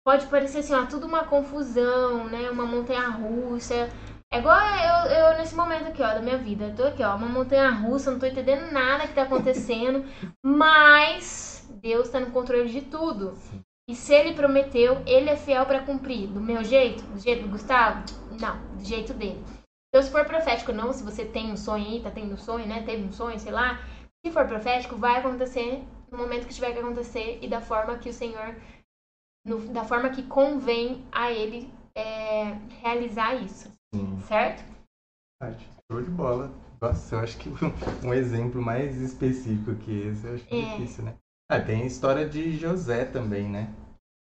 [0.07, 2.51] pode parecer assim, ó, tudo uma confusão, né?
[2.51, 3.89] Uma montanha russa.
[4.35, 6.65] É igual eu, eu nesse momento aqui, ó, da minha vida.
[6.65, 10.05] Eu tô aqui, ó, uma montanha russa, não tô entendendo nada que tá acontecendo,
[10.45, 13.39] mas Deus tá no controle de tudo.
[13.89, 16.27] E se ele prometeu, ele é fiel para cumprir.
[16.27, 17.05] Do meu jeito?
[17.05, 18.03] Do jeito do Gustavo?
[18.41, 19.41] Não, do jeito dele.
[19.89, 22.67] Então, se for profético, não, se você tem um sonho aí, tá tendo um sonho,
[22.67, 22.83] né?
[22.83, 23.79] Teve um sonho, sei lá.
[24.27, 28.09] Se for profético, vai acontecer no momento que tiver que acontecer e da forma que
[28.09, 28.57] o Senhor,
[29.47, 33.73] no, da forma que convém a ele é, realizar isso.
[33.95, 34.19] Sim.
[34.27, 34.65] Certo?
[35.91, 36.51] Show de bola.
[36.81, 37.49] Nossa, eu acho que
[38.05, 41.15] um exemplo mais específico que esse, eu acho que é, é difícil, né?
[41.49, 43.73] Ah, tem a história de José também, né?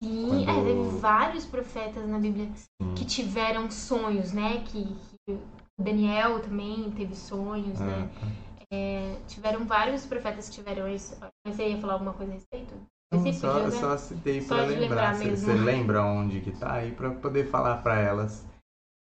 [0.02, 0.48] Sim, Quando...
[0.48, 2.94] é, teve vários profetas na Bíblia Sim.
[2.96, 4.64] que tiveram sonhos, né?
[4.64, 5.38] Que, que
[5.78, 8.08] Daniel também teve sonhos, né?
[8.16, 8.26] Ah, tá.
[8.72, 11.16] É, tiveram vários profetas que tiveram isso.
[11.46, 12.74] Você ia falar alguma coisa a respeito?
[13.12, 15.12] Não, só, só citei para lembrar.
[15.12, 18.46] lembrar você, você lembra onde que tá aí para poder falar para elas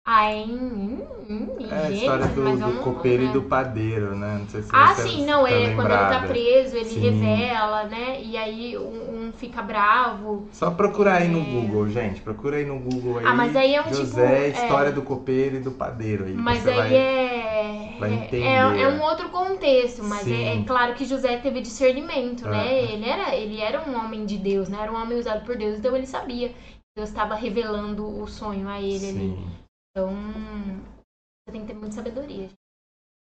[0.09, 4.37] ah, em, em, em É a história do, do copeiro e do padeiro, né?
[4.39, 6.99] Não sei se ah, sim, não, tá é quando ele tá preso, ele sim.
[7.01, 8.21] revela, né?
[8.23, 10.47] E aí um, um, fica bravo.
[10.53, 11.43] Só procurar aí no é.
[11.43, 12.21] Google, gente.
[12.21, 13.25] Procura aí no Google aí.
[13.25, 14.91] Ah, mas aí é um José, tipo, história é...
[14.93, 16.33] do copeiro e do padeiro aí.
[16.33, 17.95] Mas aí vai, é...
[17.99, 18.43] Vai entender.
[18.45, 22.93] É, é um outro contexto, mas é, é, claro que José teve discernimento, né?
[22.93, 24.77] Ele era, ele era um homem de Deus, né?
[24.81, 26.53] Era um homem usado por Deus, então ele sabia.
[26.95, 29.09] Deus estava revelando o sonho a ele sim.
[29.09, 29.66] ali.
[29.97, 32.51] Então, você tem que ter muita sabedoria.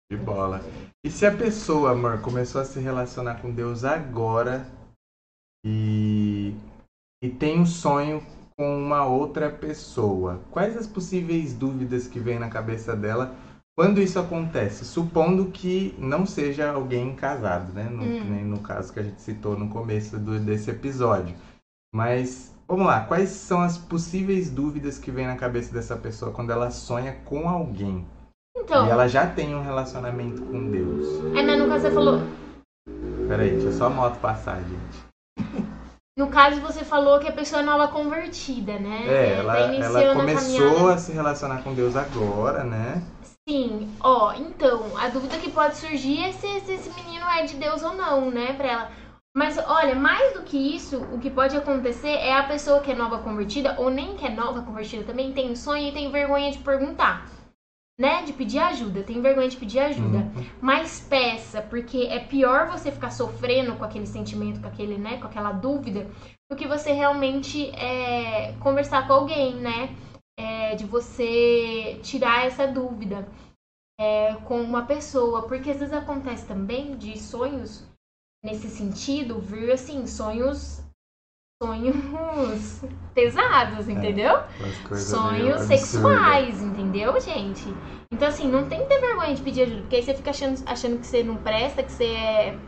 [0.08, 0.60] De bola.
[1.04, 4.64] E se a pessoa, amor, começou a se relacionar com Deus agora
[5.66, 6.54] e,
[7.20, 8.24] e tem um sonho
[8.56, 13.34] com uma outra pessoa, quais as possíveis dúvidas que vem na cabeça dela
[13.76, 14.84] quando isso acontece?
[14.84, 17.88] Supondo que não seja alguém casado, né?
[17.90, 18.44] No, hum.
[18.44, 21.34] no caso que a gente citou no começo do, desse episódio.
[21.92, 26.52] Mas Vamos lá, quais são as possíveis dúvidas que vem na cabeça dessa pessoa quando
[26.52, 28.06] ela sonha com alguém?
[28.56, 28.86] Então.
[28.86, 31.06] E ela já tem um relacionamento com Deus.
[31.36, 32.22] É, mas no caso você falou.
[33.28, 35.04] Peraí, deixa eu só a moto passar, gente.
[36.14, 39.06] No caso, você falou que a pessoa é nova convertida, né?
[39.08, 43.02] É, ela, tá ela começou a, a se relacionar com Deus agora, né?
[43.48, 47.56] Sim, ó, então, a dúvida que pode surgir é se, se esse menino é de
[47.56, 48.52] Deus ou não, né?
[48.52, 48.90] Pra ela.
[49.34, 52.94] Mas olha, mais do que isso, o que pode acontecer é a pessoa que é
[52.94, 56.58] nova convertida, ou nem que é nova convertida também, tem sonho e tem vergonha de
[56.58, 57.30] perguntar.
[57.98, 58.22] Né?
[58.24, 60.18] De pedir ajuda, tem vergonha de pedir ajuda.
[60.18, 60.46] Uhum.
[60.60, 65.26] Mas peça, porque é pior você ficar sofrendo com aquele sentimento, com aquele, né, com
[65.26, 66.10] aquela dúvida,
[66.50, 69.96] do que você realmente é, conversar com alguém, né?
[70.38, 73.28] É, de você tirar essa dúvida
[73.98, 75.42] é, com uma pessoa.
[75.42, 77.86] Porque às vezes acontece também de sonhos
[78.44, 80.82] nesse sentido, vir assim, sonhos
[81.62, 82.82] sonhos
[83.14, 84.38] pesados, é, entendeu?
[84.90, 87.64] É, sonhos sexuais, entendeu, gente?
[88.10, 90.62] Então, assim, não tem que ter vergonha de pedir ajuda, porque aí você fica achando,
[90.66, 92.58] achando que você não presta, que você é,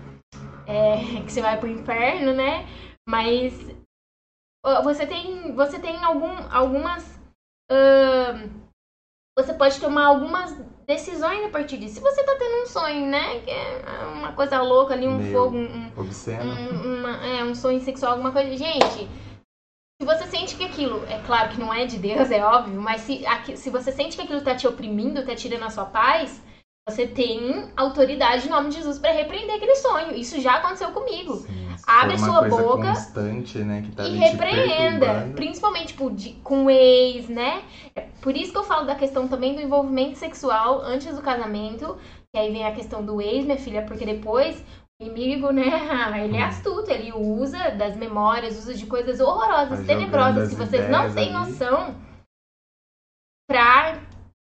[0.66, 2.66] é que você vai pro inferno, né?
[3.06, 3.52] Mas
[4.82, 7.04] você tem, você tem algum, algumas.
[7.70, 8.64] Uh,
[9.36, 10.54] você pode tomar algumas
[10.86, 11.94] decisões a partir disso.
[11.94, 13.40] Se você tá tendo um sonho, né?
[13.40, 16.52] Que é uma coisa louca ali, um Meio fogo, um, obsceno.
[16.52, 18.56] Um, uma, é, um sonho sexual, alguma coisa.
[18.56, 19.08] Gente,
[20.00, 23.02] se você sente que aquilo, é claro que não é de Deus, é óbvio, mas
[23.02, 26.42] se, aqui, se você sente que aquilo tá te oprimindo, tá tirando a sua paz,
[26.86, 30.14] você tem autoridade em nome de Jesus para repreender aquele sonho.
[30.14, 31.36] Isso já aconteceu comigo.
[31.36, 32.92] Sim, Abre sua boca
[33.64, 35.32] né, tá e repreenda.
[35.34, 37.62] Principalmente tipo, de, com ex, né?
[37.96, 41.96] É por isso que eu falo da questão também do envolvimento sexual antes do casamento.
[42.34, 44.62] Que aí vem a questão do ex, minha filha, porque depois
[45.00, 45.64] inimigo, né?
[46.22, 51.12] Ele é astuto, ele usa das memórias, usa de coisas horrorosas, tenebrosas, que vocês não
[51.12, 51.50] têm ali.
[51.50, 51.94] noção,
[53.48, 54.00] pra,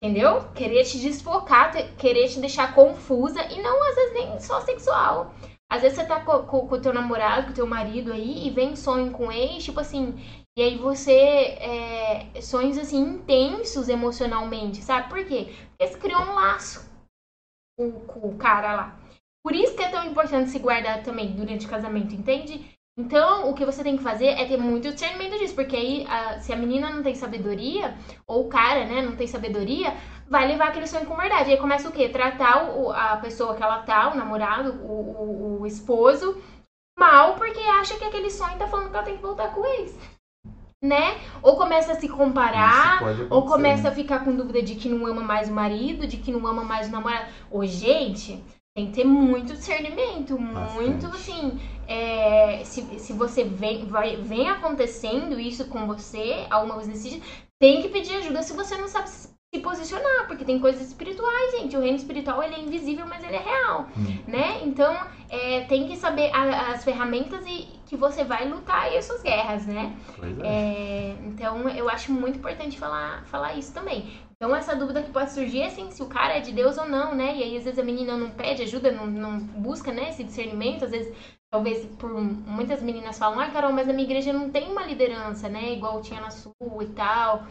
[0.03, 0.51] entendeu?
[0.55, 5.35] Querer te desfocar, querer te deixar confusa, e não às vezes nem só sexual.
[5.71, 8.47] Às vezes você tá co- co- com o teu namorado, com o teu marido aí,
[8.47, 10.15] e vem sonho com ex, tipo assim,
[10.59, 15.09] e aí você, é, sonhos assim, intensos emocionalmente, sabe?
[15.09, 15.55] Por quê?
[15.79, 16.85] Porque você criou um laço
[17.77, 19.01] com, com o cara lá.
[19.43, 22.77] Por isso que é tão importante se guardar também durante o casamento, entende?
[22.99, 26.39] Então, o que você tem que fazer é ter muito discernimento disso, porque aí, a-
[26.41, 27.95] se a menina não tem sabedoria,
[28.27, 29.95] ou o cara, né, não tem sabedoria,
[30.29, 31.51] vai levar aquele sonho com verdade.
[31.51, 32.09] Aí começa o quê?
[32.09, 36.37] Tratar o- a pessoa que ela tá, o namorado, o, o- o esposo,
[36.99, 39.67] mal, porque acha que aquele sonho tá falando que ela tem que voltar com o
[39.67, 39.97] ex.
[40.83, 41.19] Né?
[41.43, 43.89] Ou começa a se comparar, ou começa né?
[43.91, 46.65] a ficar com dúvida de que não ama mais o marido, de que não ama
[46.65, 47.27] mais o namorado.
[47.51, 48.43] Ô, gente,
[48.75, 51.17] tem que ter muito discernimento, muito Bastante.
[51.17, 51.61] assim.
[51.91, 57.27] É, se, se você vem, vai, vem acontecendo isso com você, alguma coisa nesse sentido,
[57.61, 59.29] tem que pedir ajuda se você não sabe se
[59.61, 61.77] posicionar, porque tem coisas espirituais, gente.
[61.77, 64.19] O reino espiritual ele é invisível, mas ele é real, Hum.
[64.29, 64.61] né?
[64.63, 64.97] Então
[65.29, 69.21] é, tem que saber a- as ferramentas e que você vai lutar aí as suas
[69.23, 69.93] guerras, né?
[70.45, 70.47] É.
[70.47, 74.09] É, então eu acho muito importante falar, falar isso também.
[74.37, 76.87] Então essa dúvida que pode surgir é assim, se o cara é de Deus ou
[76.89, 77.35] não, né?
[77.37, 80.85] E aí às vezes a menina não pede ajuda, não, não busca, né, esse discernimento,
[80.85, 81.13] às vezes
[81.51, 85.49] talvez por muitas meninas falam, ah, Carol, mas a minha igreja não tem uma liderança,
[85.49, 87.45] né, igual tinha na sua e tal.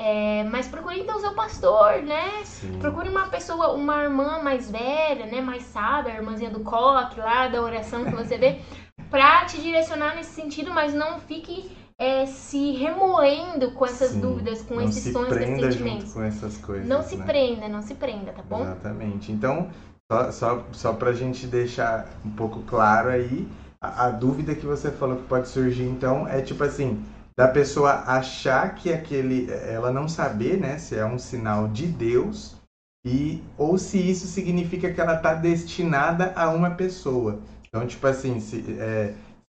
[0.00, 2.44] É, mas procure então o seu pastor, né?
[2.44, 2.78] Sim.
[2.80, 7.46] Procure uma pessoa, uma irmã mais velha, né, mais sábia, a irmãzinha do coque lá,
[7.46, 8.60] da oração que você vê,
[9.10, 14.20] pra te direcionar nesse sentido, mas não fique é, se remoendo com essas Sim.
[14.22, 16.04] dúvidas, com esses se sonhos, com esses prenda sentimentos.
[16.04, 16.88] junto com essas coisas.
[16.88, 17.26] Não se né?
[17.26, 18.62] prenda, não se prenda, tá bom?
[18.62, 19.30] Exatamente.
[19.30, 19.70] Então,
[20.12, 23.48] só, só, só pra gente deixar um pouco claro aí,
[23.82, 27.02] a, a dúvida que você falou que pode surgir, então, é tipo assim,
[27.36, 29.50] da pessoa achar que aquele.
[29.50, 32.56] Ela não saber, né, se é um sinal de Deus,
[33.06, 37.40] e ou se isso significa que ela tá destinada a uma pessoa.
[37.66, 39.14] Então, tipo assim, se, é,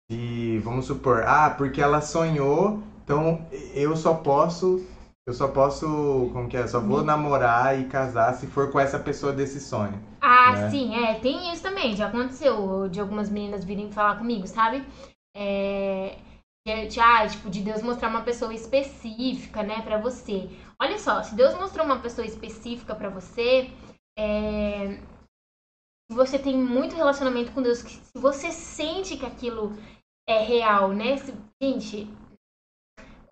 [0.08, 4.86] se vamos supor, ah, porque ela sonhou, então eu só posso
[5.26, 5.86] eu só posso,
[6.32, 6.66] como que é?
[6.66, 9.98] Só vou namorar e casar se for com essa pessoa desse sonho.
[10.20, 10.70] Ah, né?
[10.70, 11.96] sim, é, tem isso também.
[11.96, 14.84] Já aconteceu de algumas meninas virem falar comigo, sabe?
[15.36, 16.18] É,
[16.66, 20.48] de, de, ah, tipo, de Deus mostrar uma pessoa específica, né, pra você.
[20.80, 23.70] Olha só, se Deus mostrou uma pessoa específica pra você,
[24.18, 24.98] é,
[26.10, 29.72] você tem muito relacionamento com Deus, que se você sente que aquilo
[30.28, 31.16] é real, né?
[31.16, 32.08] Se- gente,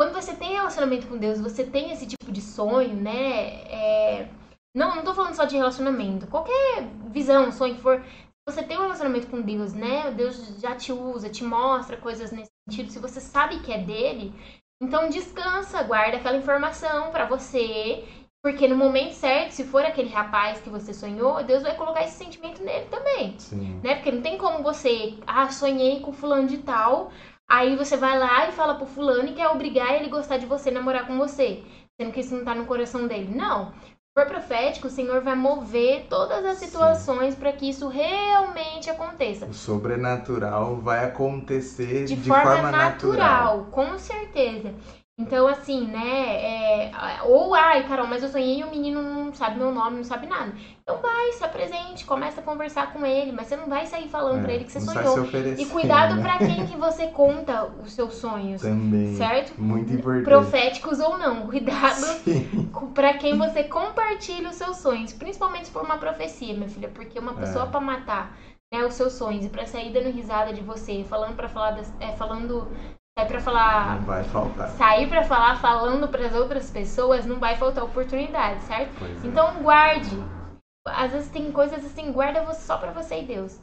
[0.02, 3.62] quando você tem relacionamento com Deus, você tem esse tipo de sonho, né?
[3.70, 4.28] É,
[4.74, 6.26] não, não tô falando só de relacionamento.
[6.26, 8.02] Qualquer visão, sonho que for.
[8.02, 10.10] Se você tem um relacionamento com Deus, né?
[10.10, 12.90] Deus já te usa, te mostra coisas nesse sentido.
[12.90, 14.34] Se você sabe que é dele,
[14.82, 18.04] então descansa, guarda aquela informação pra você.
[18.44, 22.16] Porque no momento certo, se for aquele rapaz que você sonhou, Deus vai colocar esse
[22.16, 23.80] sentimento nele também Sim.
[23.84, 23.94] né?
[23.94, 27.12] Porque não tem como você, ah, sonhei com fulano de tal,
[27.52, 30.46] aí você vai lá e fala pro fulano e quer obrigar ele a gostar de
[30.46, 31.62] você, namorar com você,
[32.00, 33.30] sendo que isso não tá no coração dele.
[33.34, 33.72] Não.
[33.72, 39.44] Se for profético, o Senhor vai mover todas as situações para que isso realmente aconteça.
[39.46, 44.74] O sobrenatural vai acontecer De, de, forma, natural, com certeza.
[45.22, 46.90] Então, assim, né?
[46.90, 50.04] é, ou, ai, Carol, mas eu sonhei e o menino não sabe meu nome, não
[50.04, 50.52] sabe nada.
[50.82, 54.40] Então vai, se apresente, começa a conversar com ele, mas você não vai sair falando
[54.40, 55.24] É, pra ele que você sonhou.
[55.56, 56.22] E cuidado né?
[56.22, 59.14] pra quem que você conta os seus sonhos, Também.
[59.14, 59.54] certo?
[59.60, 60.24] Muito importante.
[60.24, 62.70] Proféticos ou não, cuidado Sim.
[62.94, 67.18] pra quem você compartilha os seus sonhos, principalmente se for uma profecia, minha filha, porque
[67.18, 67.68] uma pessoa É.
[67.68, 68.36] pra matar,
[68.74, 71.92] né, os seus sonhos e pra sair dando risada de você, falando para falar, das,
[72.00, 72.66] é, falando,
[73.18, 74.68] é para falar, Não vai faltar.
[74.70, 78.94] sair pra falar falando pras outras pessoas, não vai faltar oportunidade, certo?
[78.98, 79.28] Pois é.
[79.28, 80.16] Então guarde.
[80.86, 83.60] Às vezes tem coisas assim, guarda você- só pra você e Deus.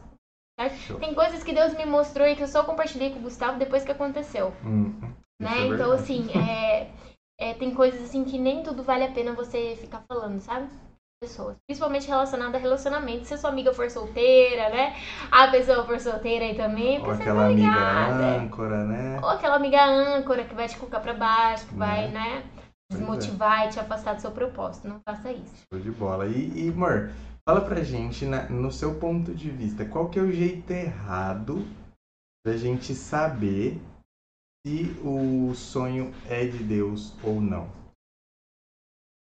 [0.60, 0.76] Certo?
[0.76, 1.00] Show.
[1.00, 3.84] Tem coisas que Deus me mostrou e que eu só compartilhei com o Gustavo depois
[3.84, 4.54] que aconteceu.
[4.64, 5.58] Hum, isso Né?
[5.62, 6.92] é então, assim, é,
[7.40, 10.68] é, tem coisas assim que nem tudo vale a pena você ficar falando, sabe?
[11.22, 11.58] Pessoas.
[11.68, 13.26] Principalmente relacionado a relacionamento.
[13.26, 14.96] Se a sua amiga for solteira, né?
[15.30, 19.20] A pessoa for solteira aí também, Ou você aquela tá amiga âncora, né?
[19.22, 22.14] Ou aquela amiga âncora que vai te colocar pra baixo, que vai, Né?
[22.14, 22.44] né?
[22.92, 22.96] É.
[22.96, 24.88] Desmotivar e te afastar do seu propósito.
[24.88, 25.64] Não faça isso.
[25.72, 26.26] Show de bola.
[26.26, 27.12] E, e amor,
[27.48, 31.68] fala pra gente, na- no seu ponto de vista, qual que é o jeito errado
[32.46, 33.78] da gente saber
[34.66, 37.70] se o sonho é de Deus ou não?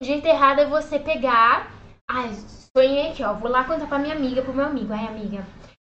[0.01, 1.75] O jeito errado é você pegar.
[2.09, 2.31] Ai,
[2.75, 3.33] sonhei aqui, ó.
[3.33, 4.93] Vou lá contar pra minha amiga, pro meu amigo.
[4.93, 5.45] Ai, amiga,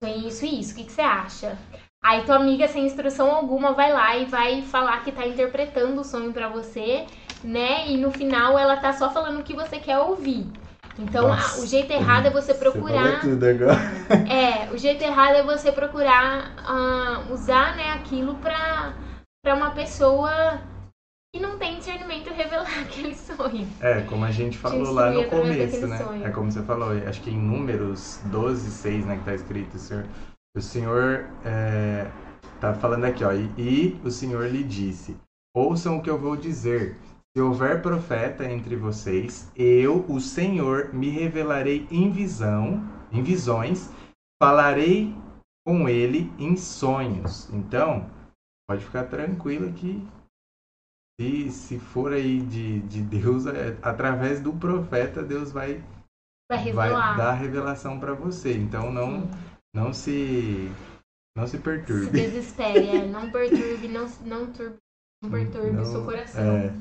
[0.03, 1.59] sonhei isso e isso, o que, que você acha?
[2.03, 6.05] Aí tua amiga, sem instrução alguma, vai lá e vai falar que tá interpretando o
[6.05, 7.05] sonho para você,
[7.43, 7.89] né?
[7.89, 10.47] E no final ela tá só falando o que você quer ouvir.
[10.99, 13.21] Então, Nossa, o jeito errado é você procurar.
[13.21, 13.79] Você tudo agora.
[14.29, 18.95] É, o jeito errado é você procurar uh, usar né, aquilo pra,
[19.43, 20.61] pra uma pessoa
[21.33, 23.69] que não tem discernimento revelar aquele sonho.
[23.81, 25.99] É, como a gente falou lá no começo, né?
[25.99, 26.27] Sonho.
[26.27, 29.79] É como você falou, acho que em números 12, 6, né, que tá escrito, o
[29.79, 30.07] Senhor,
[30.57, 32.11] o Senhor é,
[32.61, 35.17] tá falando aqui, ó, e, e o Senhor lhe disse,
[35.55, 36.97] ouçam o que eu vou dizer,
[37.37, 43.91] se houver profeta entre vocês, eu, o Senhor, me revelarei em visão, em visões,
[44.43, 45.15] falarei
[45.67, 47.49] com ele em sonhos.
[47.53, 48.11] Então,
[48.69, 50.03] pode ficar tranquilo que
[51.21, 55.83] se, se for aí de, de Deus, é, através do profeta, Deus vai,
[56.51, 58.55] vai, vai dar revelação para você.
[58.55, 59.29] Então não,
[59.75, 60.71] não se
[61.37, 62.07] não se perturbe.
[62.07, 64.77] Se desespere, é, não perturbe, não, não, turbe,
[65.23, 66.43] não perturbe não, o seu coração.
[66.43, 66.73] É,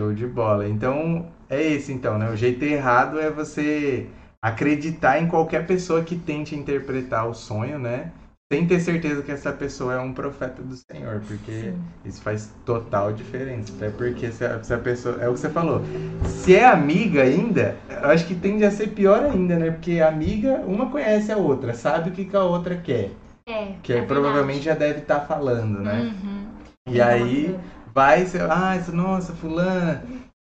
[0.00, 0.66] Show de bola.
[0.66, 2.30] Então, é esse então, né?
[2.30, 4.08] O jeito errado é você
[4.42, 8.10] acreditar em qualquer pessoa que tente interpretar o sonho, né?
[8.52, 11.78] Sem ter certeza que essa pessoa é um profeta do Senhor, porque Sim.
[12.04, 13.72] isso faz total diferença.
[13.74, 15.16] Até porque se a, se a, pessoa.
[15.22, 15.80] É o que você falou.
[16.26, 19.70] Se é amiga ainda, eu acho que tende a ser pior ainda, né?
[19.70, 23.12] Porque amiga, uma conhece a outra, sabe o que, que a outra quer.
[23.48, 23.72] É.
[23.82, 26.12] Que é provavelmente já deve estar tá falando, né?
[26.22, 26.44] Uhum.
[26.92, 27.58] E aí
[27.94, 30.04] vai, você, ah, nossa, fulana,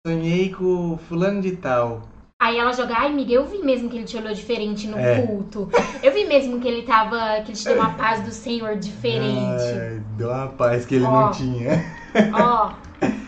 [0.06, 2.02] sonhei com fulano de tal.
[2.44, 5.22] Aí ela joga, ai, amiga, eu vi mesmo que ele te olhou diferente no é.
[5.22, 5.70] culto.
[6.02, 9.62] Eu vi mesmo que ele tava, que ele te deu uma paz do Senhor diferente.
[9.62, 11.82] Ai, deu uma paz que ele ó, não tinha.
[12.34, 12.74] Ó,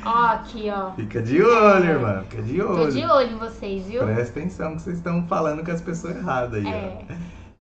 [0.04, 0.90] ó, aqui, ó.
[0.90, 1.92] Fica de olho, é.
[1.92, 2.76] irmã, fica de olho.
[2.76, 4.04] Tô de olho em vocês, viu?
[4.04, 6.98] Presta atenção que vocês estão falando com as pessoas erradas aí, é.
[7.10, 7.14] ó.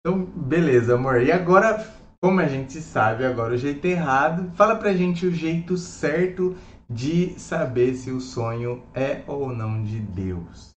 [0.05, 1.19] Então, beleza, amor.
[1.19, 1.83] E agora
[2.21, 6.55] como a gente sabe agora o jeito errado, fala pra gente o jeito certo
[6.87, 10.77] de saber se o sonho é ou não de Deus.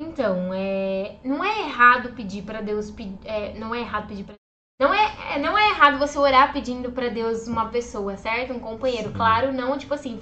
[0.00, 2.92] Então, é, não é errado pedir para Deus,
[3.24, 4.34] é, não é errado pedir para
[4.78, 8.52] não é, é, não é errado você orar pedindo para Deus uma pessoa, certo?
[8.52, 9.08] Um companheiro.
[9.08, 9.14] Sim.
[9.14, 10.20] Claro, não tipo assim,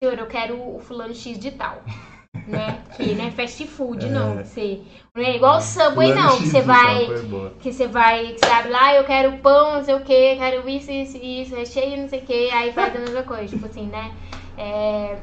[0.00, 1.82] Senhor, eu quero o fulano X de tal.
[2.46, 2.82] né?
[2.96, 4.08] Que não é fast food, é.
[4.08, 4.36] não.
[4.36, 4.82] Você,
[5.14, 6.36] não é igual o Subway, não.
[6.38, 7.06] Que você vai.
[7.60, 8.34] Que você vai.
[8.34, 12.00] Que abre lá, eu quero pão, não sei o que, quero isso, isso, isso, recheio,
[12.00, 13.48] não sei o que, aí faz a mesma coisa.
[13.48, 14.14] Tipo assim, né?
[14.56, 15.18] É,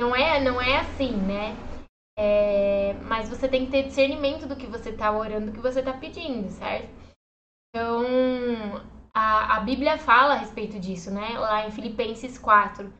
[0.00, 1.54] não, é, não é assim, né?
[2.18, 5.82] É, mas você tem que ter discernimento do que você tá orando, do que você
[5.82, 6.88] tá pedindo, certo?
[7.68, 8.04] Então,
[9.14, 11.38] a, a Bíblia fala a respeito disso, né?
[11.38, 12.92] Lá em Filipenses 4,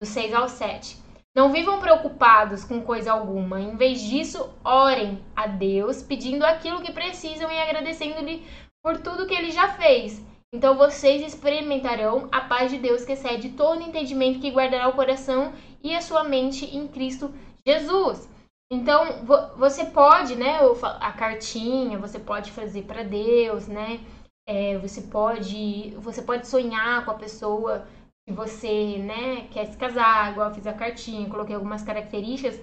[0.00, 0.98] do 6 ao 7.
[1.36, 3.60] Não vivam preocupados com coisa alguma.
[3.60, 8.42] Em vez disso, orem a Deus, pedindo aquilo que precisam e agradecendo-lhe
[8.82, 10.24] por tudo que ele já fez.
[10.54, 15.52] Então vocês experimentarão a paz de Deus que excede todo entendimento que guardará o coração
[15.82, 17.34] e a sua mente em Cristo
[17.66, 18.28] Jesus.
[18.70, 19.24] Então
[19.56, 20.58] você pode, né,
[21.00, 24.00] a cartinha, você pode fazer para Deus, né?
[24.48, 27.86] É, você pode, você pode sonhar com a pessoa
[28.26, 32.60] que você, né, quer se casar, igual eu fiz a cartinha, coloquei algumas características,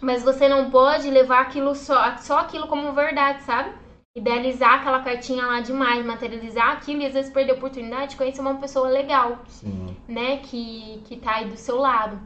[0.00, 3.74] mas você não pode levar aquilo só, só aquilo como verdade, sabe?
[4.16, 8.40] Idealizar aquela cartinha lá demais, materializar aquilo e às vezes perder a oportunidade de conhecer
[8.40, 9.96] uma pessoa legal, Sim.
[10.08, 12.18] né, que, que tá aí do seu lado.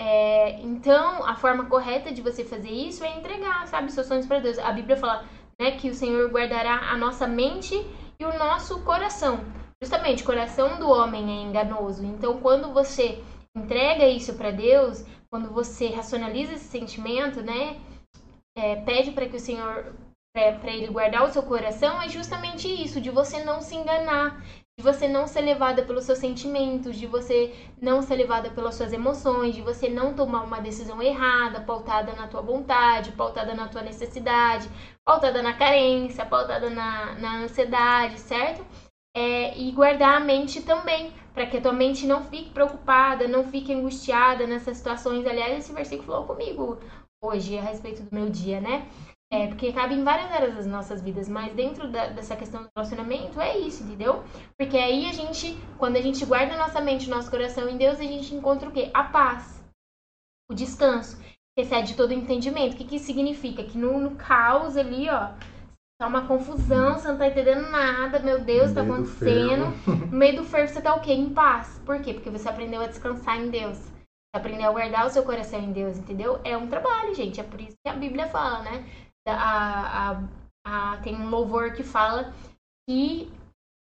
[0.00, 4.40] É, então, a forma correta de você fazer isso é entregar, sabe, seus sonhos para
[4.40, 4.58] Deus.
[4.58, 5.26] A Bíblia fala,
[5.60, 7.74] né, que o Senhor guardará a nossa mente
[8.18, 9.40] e o nosso coração.
[9.82, 12.02] Justamente, o coração do homem é enganoso.
[12.02, 13.22] Então, quando você
[13.54, 17.78] entrega isso para Deus, quando você racionaliza esse sentimento, né?
[18.56, 19.94] É, pede para que o Senhor,
[20.32, 24.42] para Ele guardar o seu coração, é justamente isso, de você não se enganar,
[24.78, 28.92] de você não ser levada pelos seus sentimentos, de você não ser levada pelas suas
[28.92, 33.82] emoções, de você não tomar uma decisão errada, pautada na tua vontade, pautada na tua
[33.82, 34.68] necessidade,
[35.04, 38.64] pautada na carência, pautada na, na ansiedade, certo?
[39.14, 43.44] é, e guardar a mente também, para que a tua mente não fique preocupada, não
[43.44, 45.26] fique angustiada nessas situações.
[45.26, 46.78] Aliás, esse versículo falou comigo
[47.22, 48.88] hoje a respeito do meu dia, né?
[49.32, 52.68] É, porque cabe em várias áreas das nossas vidas, mas dentro da, dessa questão do
[52.76, 54.24] relacionamento é isso, entendeu?
[54.58, 58.00] Porque aí a gente, quando a gente guarda nossa mente, o nosso coração em Deus,
[58.00, 58.90] a gente encontra o quê?
[58.92, 59.62] A paz,
[60.50, 61.16] o descanso,
[61.56, 62.74] que excede todo o entendimento.
[62.74, 63.62] O que, que significa?
[63.62, 65.30] Que no, no caos ali, ó,
[66.00, 69.66] Tá uma confusão, você não tá entendendo nada, meu Deus, no tá acontecendo.
[69.86, 71.12] No meio do fervo você tá o quê?
[71.12, 71.78] Em paz.
[71.84, 72.14] Por quê?
[72.14, 73.76] Porque você aprendeu a descansar em Deus.
[73.76, 76.40] Você aprendeu a guardar o seu coração em Deus, entendeu?
[76.42, 77.38] É um trabalho, gente.
[77.38, 78.86] É por isso que a Bíblia fala, né?
[79.26, 80.22] A, a,
[80.64, 82.32] a, tem um louvor que fala
[82.88, 83.30] que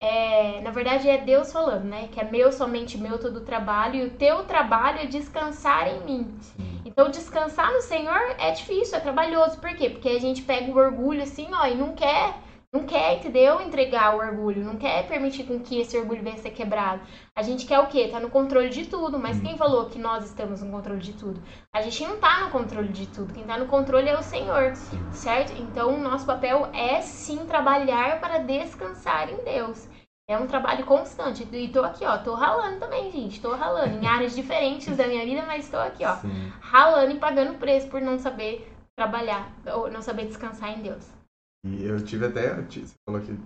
[0.01, 2.07] é, na verdade é Deus falando, né?
[2.11, 6.03] Que é meu, somente meu todo o trabalho, e o teu trabalho é descansar em
[6.03, 6.38] mim.
[6.41, 6.82] Sim.
[6.84, 9.59] Então, descansar no Senhor é difícil, é trabalhoso.
[9.59, 9.89] Por quê?
[9.89, 12.36] Porque a gente pega o orgulho assim, ó, e não quer,
[12.74, 13.61] não quer, entendeu?
[13.61, 17.01] Entregar o orgulho, não quer permitir com que esse orgulho venha ser quebrado.
[17.36, 18.07] A gente quer o quê?
[18.07, 19.41] Tá no controle de tudo, mas Hum.
[19.41, 21.41] quem falou que nós estamos no controle de tudo?
[21.74, 23.34] A gente não tá no controle de tudo.
[23.34, 24.74] Quem tá no controle é o Senhor,
[25.11, 25.51] certo?
[25.61, 29.89] Então, o nosso papel é sim trabalhar para descansar em Deus.
[30.30, 31.45] É um trabalho constante.
[31.51, 33.41] E tô aqui, ó, tô ralando também, gente.
[33.41, 36.53] Tô ralando em áreas diferentes da minha vida, mas tô aqui, ó, Sim.
[36.61, 41.20] ralando e pagando preço por não saber trabalhar ou não saber descansar em Deus.
[41.66, 42.53] E eu tive até.
[42.55, 43.39] Você falou que o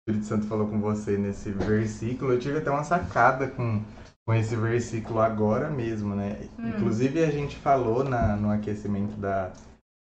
[0.00, 2.32] Espírito Santo falou com você nesse versículo.
[2.32, 3.82] Eu tive até uma sacada com,
[4.26, 6.48] com esse versículo agora mesmo, né?
[6.58, 6.68] Hum.
[6.68, 9.52] Inclusive a gente falou na, no aquecimento da,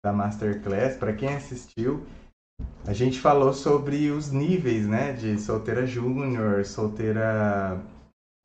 [0.04, 2.06] da Masterclass, para quem assistiu,
[2.86, 5.14] a gente falou sobre os níveis, né?
[5.14, 7.80] De solteira júnior, solteira.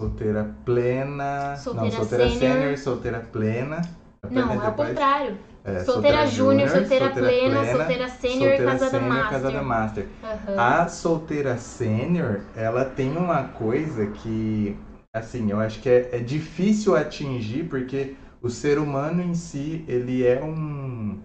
[0.00, 1.56] Solteira plena.
[1.56, 2.78] Solteira não, solteira sênior.
[2.78, 3.80] solteira plena.
[4.28, 5.38] Não, é o contrário.
[5.64, 9.30] É, solteira júnior, solteira plena, plena, solteira sênior e solteira casada master.
[9.30, 10.08] casada master.
[10.22, 10.60] Aham.
[10.60, 14.76] A solteira sênior, ela tem uma coisa que,
[15.14, 20.26] assim, eu acho que é, é difícil atingir, porque o ser humano em si, ele
[20.26, 21.18] é um.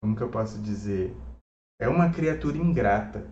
[0.00, 1.12] Como que eu posso dizer?
[1.80, 3.26] É uma criatura ingrata.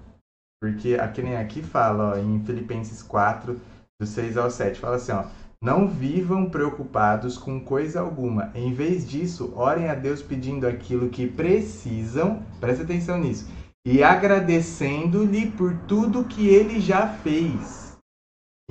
[0.61, 3.61] Porque aqui nem aqui fala, ó, em Filipenses 4,
[4.01, 5.25] do 6 ao 7, fala assim, ó.
[5.63, 8.51] Não vivam preocupados com coisa alguma.
[8.55, 12.43] Em vez disso, orem a Deus pedindo aquilo que precisam.
[12.61, 13.49] Presta atenção nisso
[13.85, 17.97] e agradecendo-lhe por tudo que ele já fez.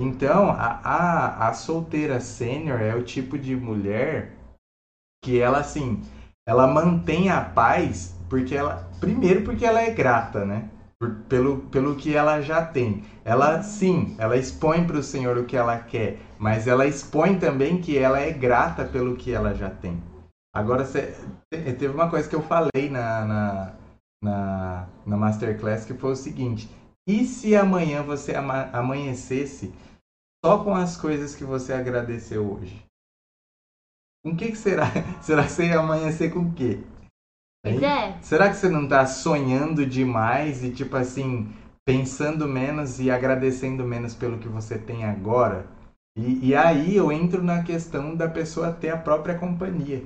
[0.00, 4.36] Então, a, a, a solteira sênior é o tipo de mulher
[5.22, 6.02] que ela, assim,
[6.48, 10.70] ela mantém a paz porque ela, primeiro porque ela é grata, né?
[11.28, 13.04] Pelo, pelo que ela já tem.
[13.24, 17.80] Ela, sim, ela expõe para o Senhor o que ela quer, mas ela expõe também
[17.80, 20.02] que ela é grata pelo que ela já tem.
[20.52, 21.12] Agora, cê-
[21.48, 23.74] te- teve uma coisa que eu falei na, na,
[24.20, 26.68] na, na Masterclass que foi o seguinte:
[27.08, 29.72] e se amanhã você ama- amanhecesse
[30.44, 32.84] só com as coisas que você agradeceu hoje?
[34.24, 34.86] Com o que, que será?
[35.22, 36.80] Será que você ia amanhecer com o quê?
[37.64, 38.18] Pois é.
[38.20, 41.52] Será que você não tá sonhando demais e, tipo assim,
[41.86, 45.71] pensando menos e agradecendo menos pelo que você tem agora?
[46.16, 50.02] E, e aí eu entro na questão da pessoa ter a própria companhia.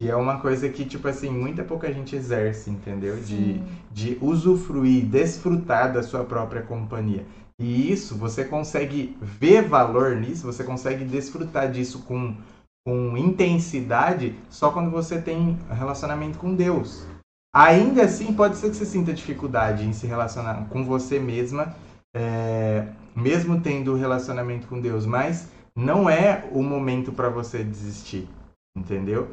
[0.00, 3.16] Que é uma coisa que, tipo assim, muita pouca gente exerce, entendeu?
[3.20, 3.60] De,
[3.92, 7.24] de usufruir, desfrutar da sua própria companhia.
[7.60, 12.36] E isso, você consegue ver valor nisso, você consegue desfrutar disso com,
[12.84, 17.06] com intensidade só quando você tem relacionamento com Deus.
[17.54, 21.72] Ainda assim, pode ser que você sinta dificuldade em se relacionar com você mesma,
[22.12, 28.28] é, mesmo tendo relacionamento com Deus, mas não é o momento para você desistir,
[28.76, 29.28] entendeu?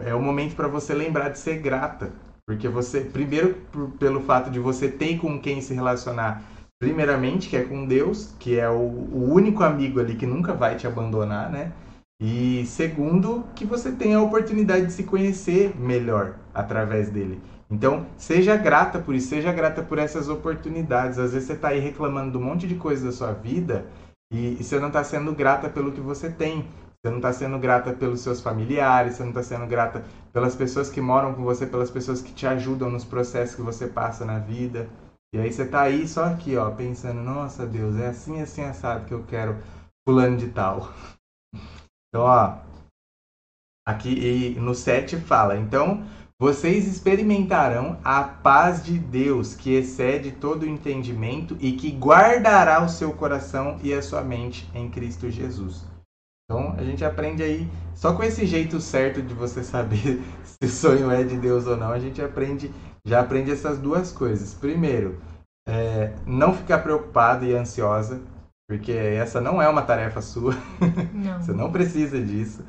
[0.00, 2.12] É o momento para você lembrar de ser grata,
[2.46, 3.54] porque você, primeiro,
[3.98, 6.42] pelo fato de você ter com quem se relacionar,
[6.78, 10.76] primeiramente, que é com Deus, que é o, o único amigo ali que nunca vai
[10.76, 11.72] te abandonar, né?
[12.20, 17.40] E segundo, que você tem a oportunidade de se conhecer melhor através dele.
[17.68, 21.18] Então, seja grata por isso, seja grata por essas oportunidades.
[21.18, 23.86] Às vezes você está aí reclamando de um monte de coisa da sua vida
[24.32, 26.64] e, e você não está sendo grata pelo que você tem.
[27.02, 30.90] Você não está sendo grata pelos seus familiares, você não está sendo grata pelas pessoas
[30.90, 34.38] que moram com você, pelas pessoas que te ajudam nos processos que você passa na
[34.38, 34.88] vida.
[35.32, 39.04] E aí você tá aí só aqui, ó, pensando, nossa Deus, é assim, assim, assado
[39.04, 39.56] que eu quero
[40.06, 40.92] fulano de tal.
[42.08, 42.58] Então, ó,
[43.86, 46.02] aqui no 7 fala, então
[46.38, 52.88] vocês experimentarão a paz de Deus que excede todo o entendimento e que guardará o
[52.88, 55.86] seu coração e a sua mente em Cristo Jesus.
[56.44, 60.68] Então a gente aprende aí, só com esse jeito certo de você saber se o
[60.68, 62.70] sonho é de Deus ou não, a gente aprende,
[63.04, 64.52] já aprende essas duas coisas.
[64.52, 65.18] Primeiro,
[65.66, 68.20] é, não ficar preocupada e ansiosa,
[68.68, 70.54] porque essa não é uma tarefa sua.
[71.12, 71.40] Não.
[71.40, 72.64] Você não precisa disso.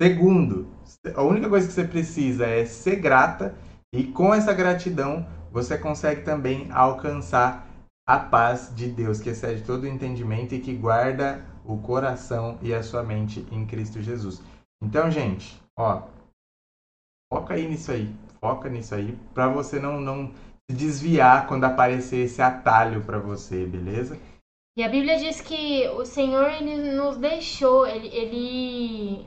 [0.00, 0.68] Segundo,
[1.14, 3.54] a única coisa que você precisa é ser grata
[3.94, 7.68] e com essa gratidão você consegue também alcançar
[8.06, 12.74] a paz de Deus que excede todo o entendimento e que guarda o coração e
[12.74, 14.42] a sua mente em Cristo Jesus.
[14.82, 16.02] Então, gente, ó,
[17.32, 20.32] foca aí nisso aí, foca nisso aí para você não não
[20.68, 24.18] se desviar quando aparecer esse atalho para você, beleza?
[24.76, 29.26] E a Bíblia diz que o Senhor ele nos deixou, ele, ele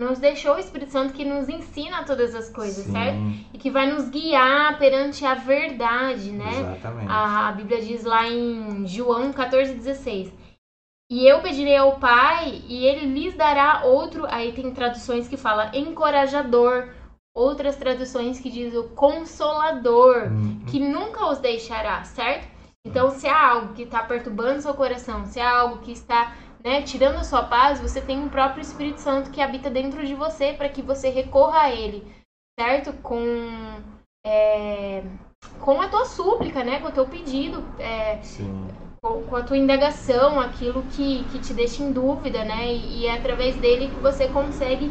[0.00, 2.92] nos deixou o Espírito Santo que nos ensina todas as coisas, Sim.
[2.92, 3.18] certo?
[3.52, 6.50] E que vai nos guiar perante a verdade, né?
[6.50, 7.10] Exatamente.
[7.10, 10.32] A, a Bíblia diz lá em João 14,16.
[11.10, 14.26] E eu pedirei ao Pai, e ele lhes dará outro.
[14.28, 16.88] Aí tem traduções que fala encorajador,
[17.34, 22.50] outras traduções que diz o consolador, Hum, que nunca os deixará, certo?
[22.84, 26.34] Então, se há algo que está perturbando seu coração, se há algo que está
[26.64, 30.14] né, tirando a sua paz, você tem o próprio Espírito Santo que habita dentro de
[30.14, 32.04] você para que você recorra a ele,
[32.58, 32.92] certo?
[33.02, 33.24] Com,
[34.24, 35.02] é,
[35.60, 36.80] com a tua súplica, né?
[36.80, 38.20] Com o teu pedido, é,
[39.02, 42.72] com, com a tua indagação, aquilo que, que te deixa em dúvida, né?
[42.72, 44.90] E, e é através dele que você consegue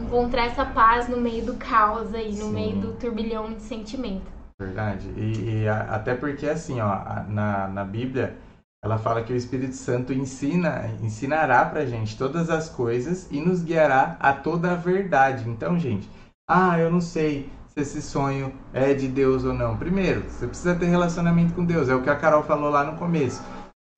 [0.00, 2.52] encontrar essa paz no meio do caos aí, no Sim.
[2.52, 4.26] meio do turbilhão de sentimento.
[4.60, 5.08] Verdade.
[5.16, 6.98] E, e a- até porque assim, ó,
[7.28, 8.36] na, na Bíblia,
[8.84, 13.62] ela fala que o Espírito Santo ensina, ensinará pra gente todas as coisas e nos
[13.62, 15.48] guiará a toda a verdade.
[15.48, 16.10] Então, gente,
[16.50, 19.76] ah, eu não sei se esse sonho é de Deus ou não.
[19.76, 21.88] Primeiro, você precisa ter relacionamento com Deus.
[21.88, 23.40] É o que a Carol falou lá no começo.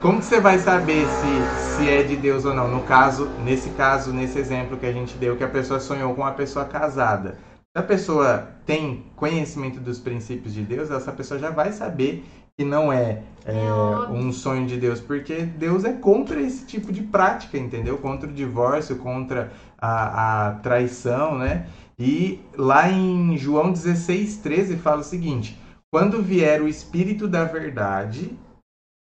[0.02, 2.68] Como que você vai saber se, se é de Deus ou não?
[2.68, 6.20] No caso, nesse caso, nesse exemplo que a gente deu, que a pessoa sonhou com
[6.20, 7.38] uma pessoa casada.
[7.74, 12.22] Se a pessoa tem conhecimento dos princípios de Deus, essa pessoa já vai saber
[12.56, 13.72] que não é, é, É
[14.10, 17.98] um sonho de Deus, porque Deus é contra esse tipo de prática, entendeu?
[17.98, 21.66] Contra o divórcio, contra a, a traição, né?
[21.98, 25.58] E lá em João 16, 13 fala o seguinte:
[25.92, 28.36] Quando vier o Espírito da Verdade,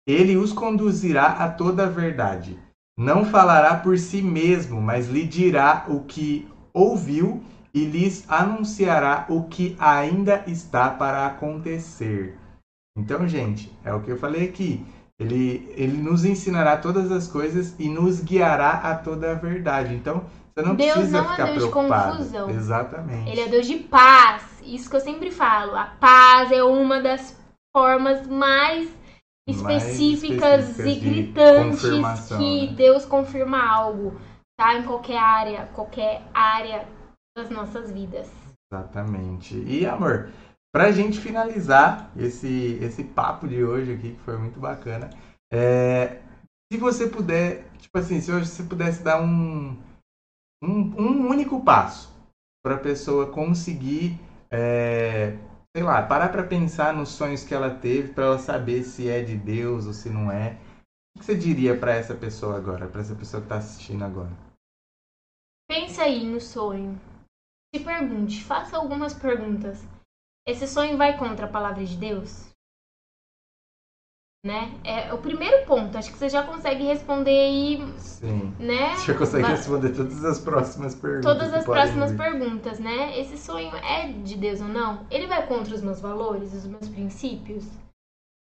[0.06, 2.58] ele os conduzirá a toda a verdade.
[2.98, 7.42] Não falará por si mesmo, mas lhe dirá o que ouviu
[7.72, 12.39] e lhes anunciará o que ainda está para acontecer.
[12.96, 14.84] Então, gente, é o que eu falei aqui.
[15.18, 19.94] Ele, ele nos ensinará todas as coisas e nos guiará a toda a verdade.
[19.94, 20.24] Então,
[20.54, 22.50] você não Deus precisa não é ficar Deus de confusão.
[22.50, 23.30] Exatamente.
[23.30, 24.60] Ele é Deus de paz.
[24.62, 25.76] Isso que eu sempre falo.
[25.76, 27.38] A paz é uma das
[27.76, 28.90] formas mais
[29.46, 32.72] Mais específicas, específicas e gritantes que né?
[32.74, 34.18] Deus confirma algo,
[34.58, 34.74] tá?
[34.74, 36.86] Em qualquer área, qualquer área
[37.36, 38.30] das nossas vidas.
[38.72, 39.56] Exatamente.
[39.56, 40.30] E amor,
[40.72, 45.10] pra gente finalizar esse, esse papo de hoje aqui, que foi muito bacana,
[45.52, 46.22] é,
[46.72, 49.76] se você puder, tipo assim, se você pudesse dar um,
[50.62, 52.14] um, um único passo
[52.62, 54.18] pra pessoa conseguir,
[54.50, 55.36] é,
[55.76, 59.22] sei lá, parar pra pensar nos sonhos que ela teve, pra ela saber se é
[59.22, 60.58] de Deus ou se não é.
[61.16, 64.30] O que você diria pra essa pessoa agora, pra essa pessoa que tá assistindo agora?
[65.68, 67.00] Pensa aí no sonho.
[67.74, 69.84] Se pergunte, faça algumas perguntas.
[70.50, 72.50] Esse sonho vai contra a palavra de Deus?
[74.44, 74.80] Né?
[74.82, 75.96] É o primeiro ponto.
[75.96, 78.52] Acho que você já consegue responder aí, Sim.
[78.58, 78.96] né?
[78.96, 81.24] Você já consegue responder todas as próximas perguntas.
[81.24, 82.16] Todas as próximas vir.
[82.16, 83.16] perguntas, né?
[83.20, 85.06] Esse sonho é de Deus ou não?
[85.10, 87.64] Ele vai contra os meus valores, os meus princípios,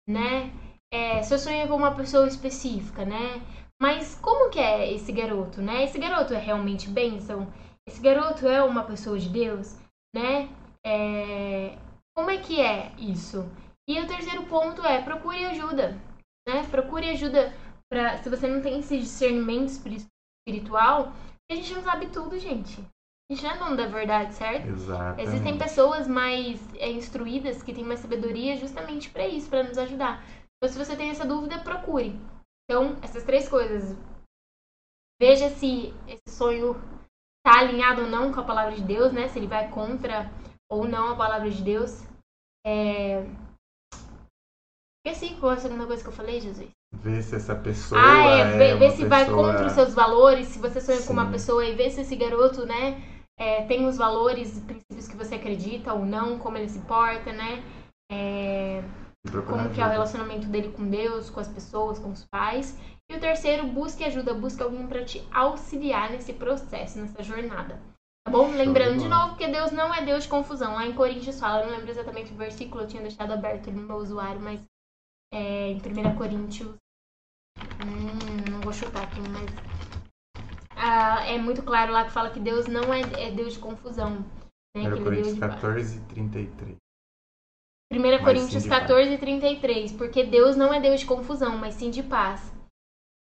[0.07, 0.51] né?
[0.91, 3.41] É, se eu sonho com uma pessoa específica, né?
[3.79, 5.83] Mas como que é esse garoto, né?
[5.83, 7.45] Esse garoto é realmente bênção?
[7.87, 9.77] Esse garoto é uma pessoa de Deus,
[10.15, 10.49] né?
[10.83, 11.77] É,
[12.19, 13.49] como é que é isso?
[13.87, 15.97] E o terceiro ponto é procure ajuda,
[16.45, 16.67] né?
[16.69, 17.53] Procure ajuda
[17.89, 20.05] para se você não tem esse discernimento espiri-
[20.45, 21.13] espiritual,
[21.49, 22.77] a gente não sabe tudo, gente.
[23.31, 24.67] A gente não é dono da verdade, certo?
[24.67, 25.21] Exatamente.
[25.21, 30.21] Existem pessoas mais é, instruídas que têm mais sabedoria justamente para isso, para nos ajudar.
[30.57, 32.19] Então, se você tem essa dúvida, procure.
[32.69, 33.97] Então, essas três coisas.
[35.21, 36.75] Veja se esse sonho
[37.37, 39.29] está alinhado ou não com a palavra de Deus, né?
[39.29, 40.29] Se ele vai contra
[40.69, 42.08] ou não a palavra de Deus.
[42.65, 43.25] É...
[45.05, 46.69] Esqueci qual é a segunda coisa que eu falei, Jesus.
[46.93, 48.01] Ver se essa pessoa.
[48.01, 51.01] Ah, é, ver, ver uma se vai pessoa- contra os seus valores, se você sonha
[51.03, 51.31] com uma Sim.
[51.31, 53.01] pessoa e ver se esse garoto, né,
[53.39, 57.31] é, tem os valores e princípios que você acredita ou não, como ele se porta,
[57.31, 57.63] né?
[58.11, 58.83] É,
[59.47, 62.77] como que é o relacionamento dele com Deus, com as pessoas, com os pais.
[63.09, 67.79] E o terceiro, busque ajuda, busque alguém para te auxiliar nesse processo, nessa jornada.
[68.29, 68.51] Tá bom?
[68.51, 70.75] Lembrando de novo que Deus não é Deus de confusão.
[70.75, 73.81] Lá em Coríntios fala, eu não lembro exatamente o versículo, eu tinha deixado aberto no
[73.81, 74.61] meu usuário, mas
[75.33, 76.75] é, em 1 Coríntios.
[77.57, 79.49] Hum, não vou chutar aqui, mas.
[80.75, 84.19] ah, é muito claro lá que fala que Deus não é, é Deus de confusão.
[84.75, 84.83] Né?
[84.83, 85.53] Era que ele é Deus Coríntios de paz.
[85.55, 86.75] 14, 33.
[87.91, 88.81] 1 Mas Coríntios sim de paz.
[88.81, 89.91] 14, 33.
[89.93, 92.53] Porque Deus não é Deus de confusão, mas sim de paz.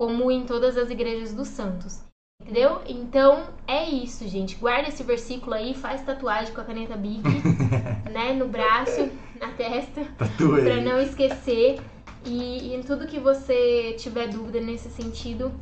[0.00, 2.04] Como em todas as igrejas dos santos.
[2.40, 2.82] Entendeu?
[2.86, 4.56] Então é isso, gente.
[4.56, 7.22] Guarda esse versículo aí, faz tatuagem com a caneta Bic,
[8.12, 8.32] né?
[8.34, 9.10] No braço,
[9.40, 10.64] na testa, Tatuei.
[10.64, 11.80] pra não esquecer.
[12.24, 15.52] E, e em tudo que você tiver dúvida nesse sentido,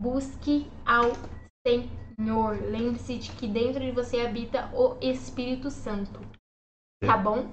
[0.00, 0.66] busque
[1.66, 2.60] Senhor.
[2.70, 6.20] Lembre-se de que dentro de você habita o Espírito Santo.
[7.02, 7.50] Tá bom?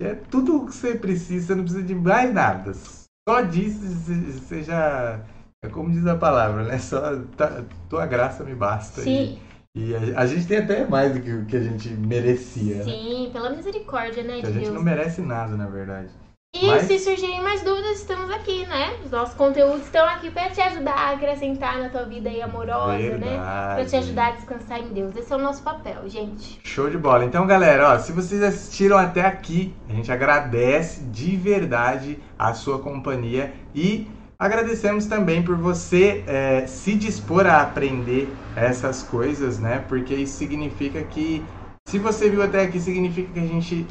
[0.00, 2.72] É tudo o que você precisa, você não precisa de mais nada.
[3.28, 5.24] Só disso você já.
[5.60, 6.78] É como diz a palavra, né?
[6.78, 9.02] Só tá, tua graça me basta.
[9.02, 9.40] Sim.
[9.74, 12.76] E, e a, a, gente tem até mais do que o que a gente merecia.
[12.76, 12.84] Né?
[12.84, 13.32] Sim, né?
[13.32, 14.40] pela misericórdia, né?
[14.40, 14.74] Que a gente Deus.
[14.74, 16.10] não merece nada, na verdade.
[16.54, 16.84] E Mas...
[16.84, 18.96] se surgirem mais dúvidas, estamos aqui, né?
[19.04, 22.92] Os nossos conteúdos estão aqui para te ajudar a acrescentar na tua vida aí amorosa,
[22.92, 23.08] né?
[23.08, 23.30] Verdade.
[23.32, 23.74] né?
[23.74, 25.14] Para te ajudar a descansar em Deus.
[25.16, 26.58] Esse é o nosso papel, gente.
[26.64, 27.24] Show de bola.
[27.24, 32.78] Então, galera, ó, se vocês assistiram até aqui, a gente agradece de verdade a sua
[32.78, 39.84] companhia e agradecemos também por você é, se dispor a aprender essas coisas, né?
[39.88, 41.44] Porque isso significa que
[41.86, 43.86] se você viu até aqui, significa que a gente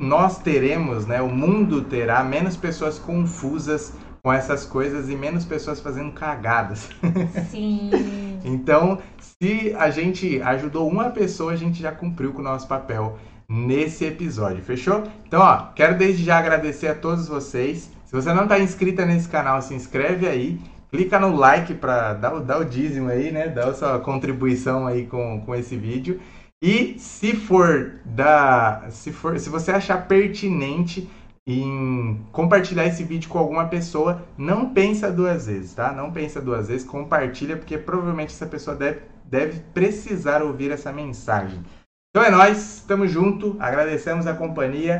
[0.00, 3.92] nós teremos, né, o mundo terá menos pessoas confusas
[4.22, 6.88] com essas coisas e menos pessoas fazendo cagadas.
[7.50, 7.90] Sim.
[8.44, 13.18] então, se a gente ajudou uma pessoa, a gente já cumpriu com o nosso papel
[13.48, 15.02] nesse episódio, fechou?
[15.26, 17.90] Então, ó, quero desde já agradecer a todos vocês.
[18.08, 20.58] Se você não está inscrita nesse canal, se inscreve aí.
[20.90, 23.48] Clica no like para dar, dar o dízimo aí, né?
[23.48, 26.18] Dar a sua contribuição aí com, com esse vídeo.
[26.62, 31.06] E se for da, se for, se você achar pertinente
[31.46, 35.92] em compartilhar esse vídeo com alguma pessoa, não pensa duas vezes, tá?
[35.92, 41.60] Não pensa duas vezes, compartilha porque provavelmente essa pessoa deve, deve precisar ouvir essa mensagem.
[42.10, 44.96] Então é nós, estamos junto, agradecemos a companhia.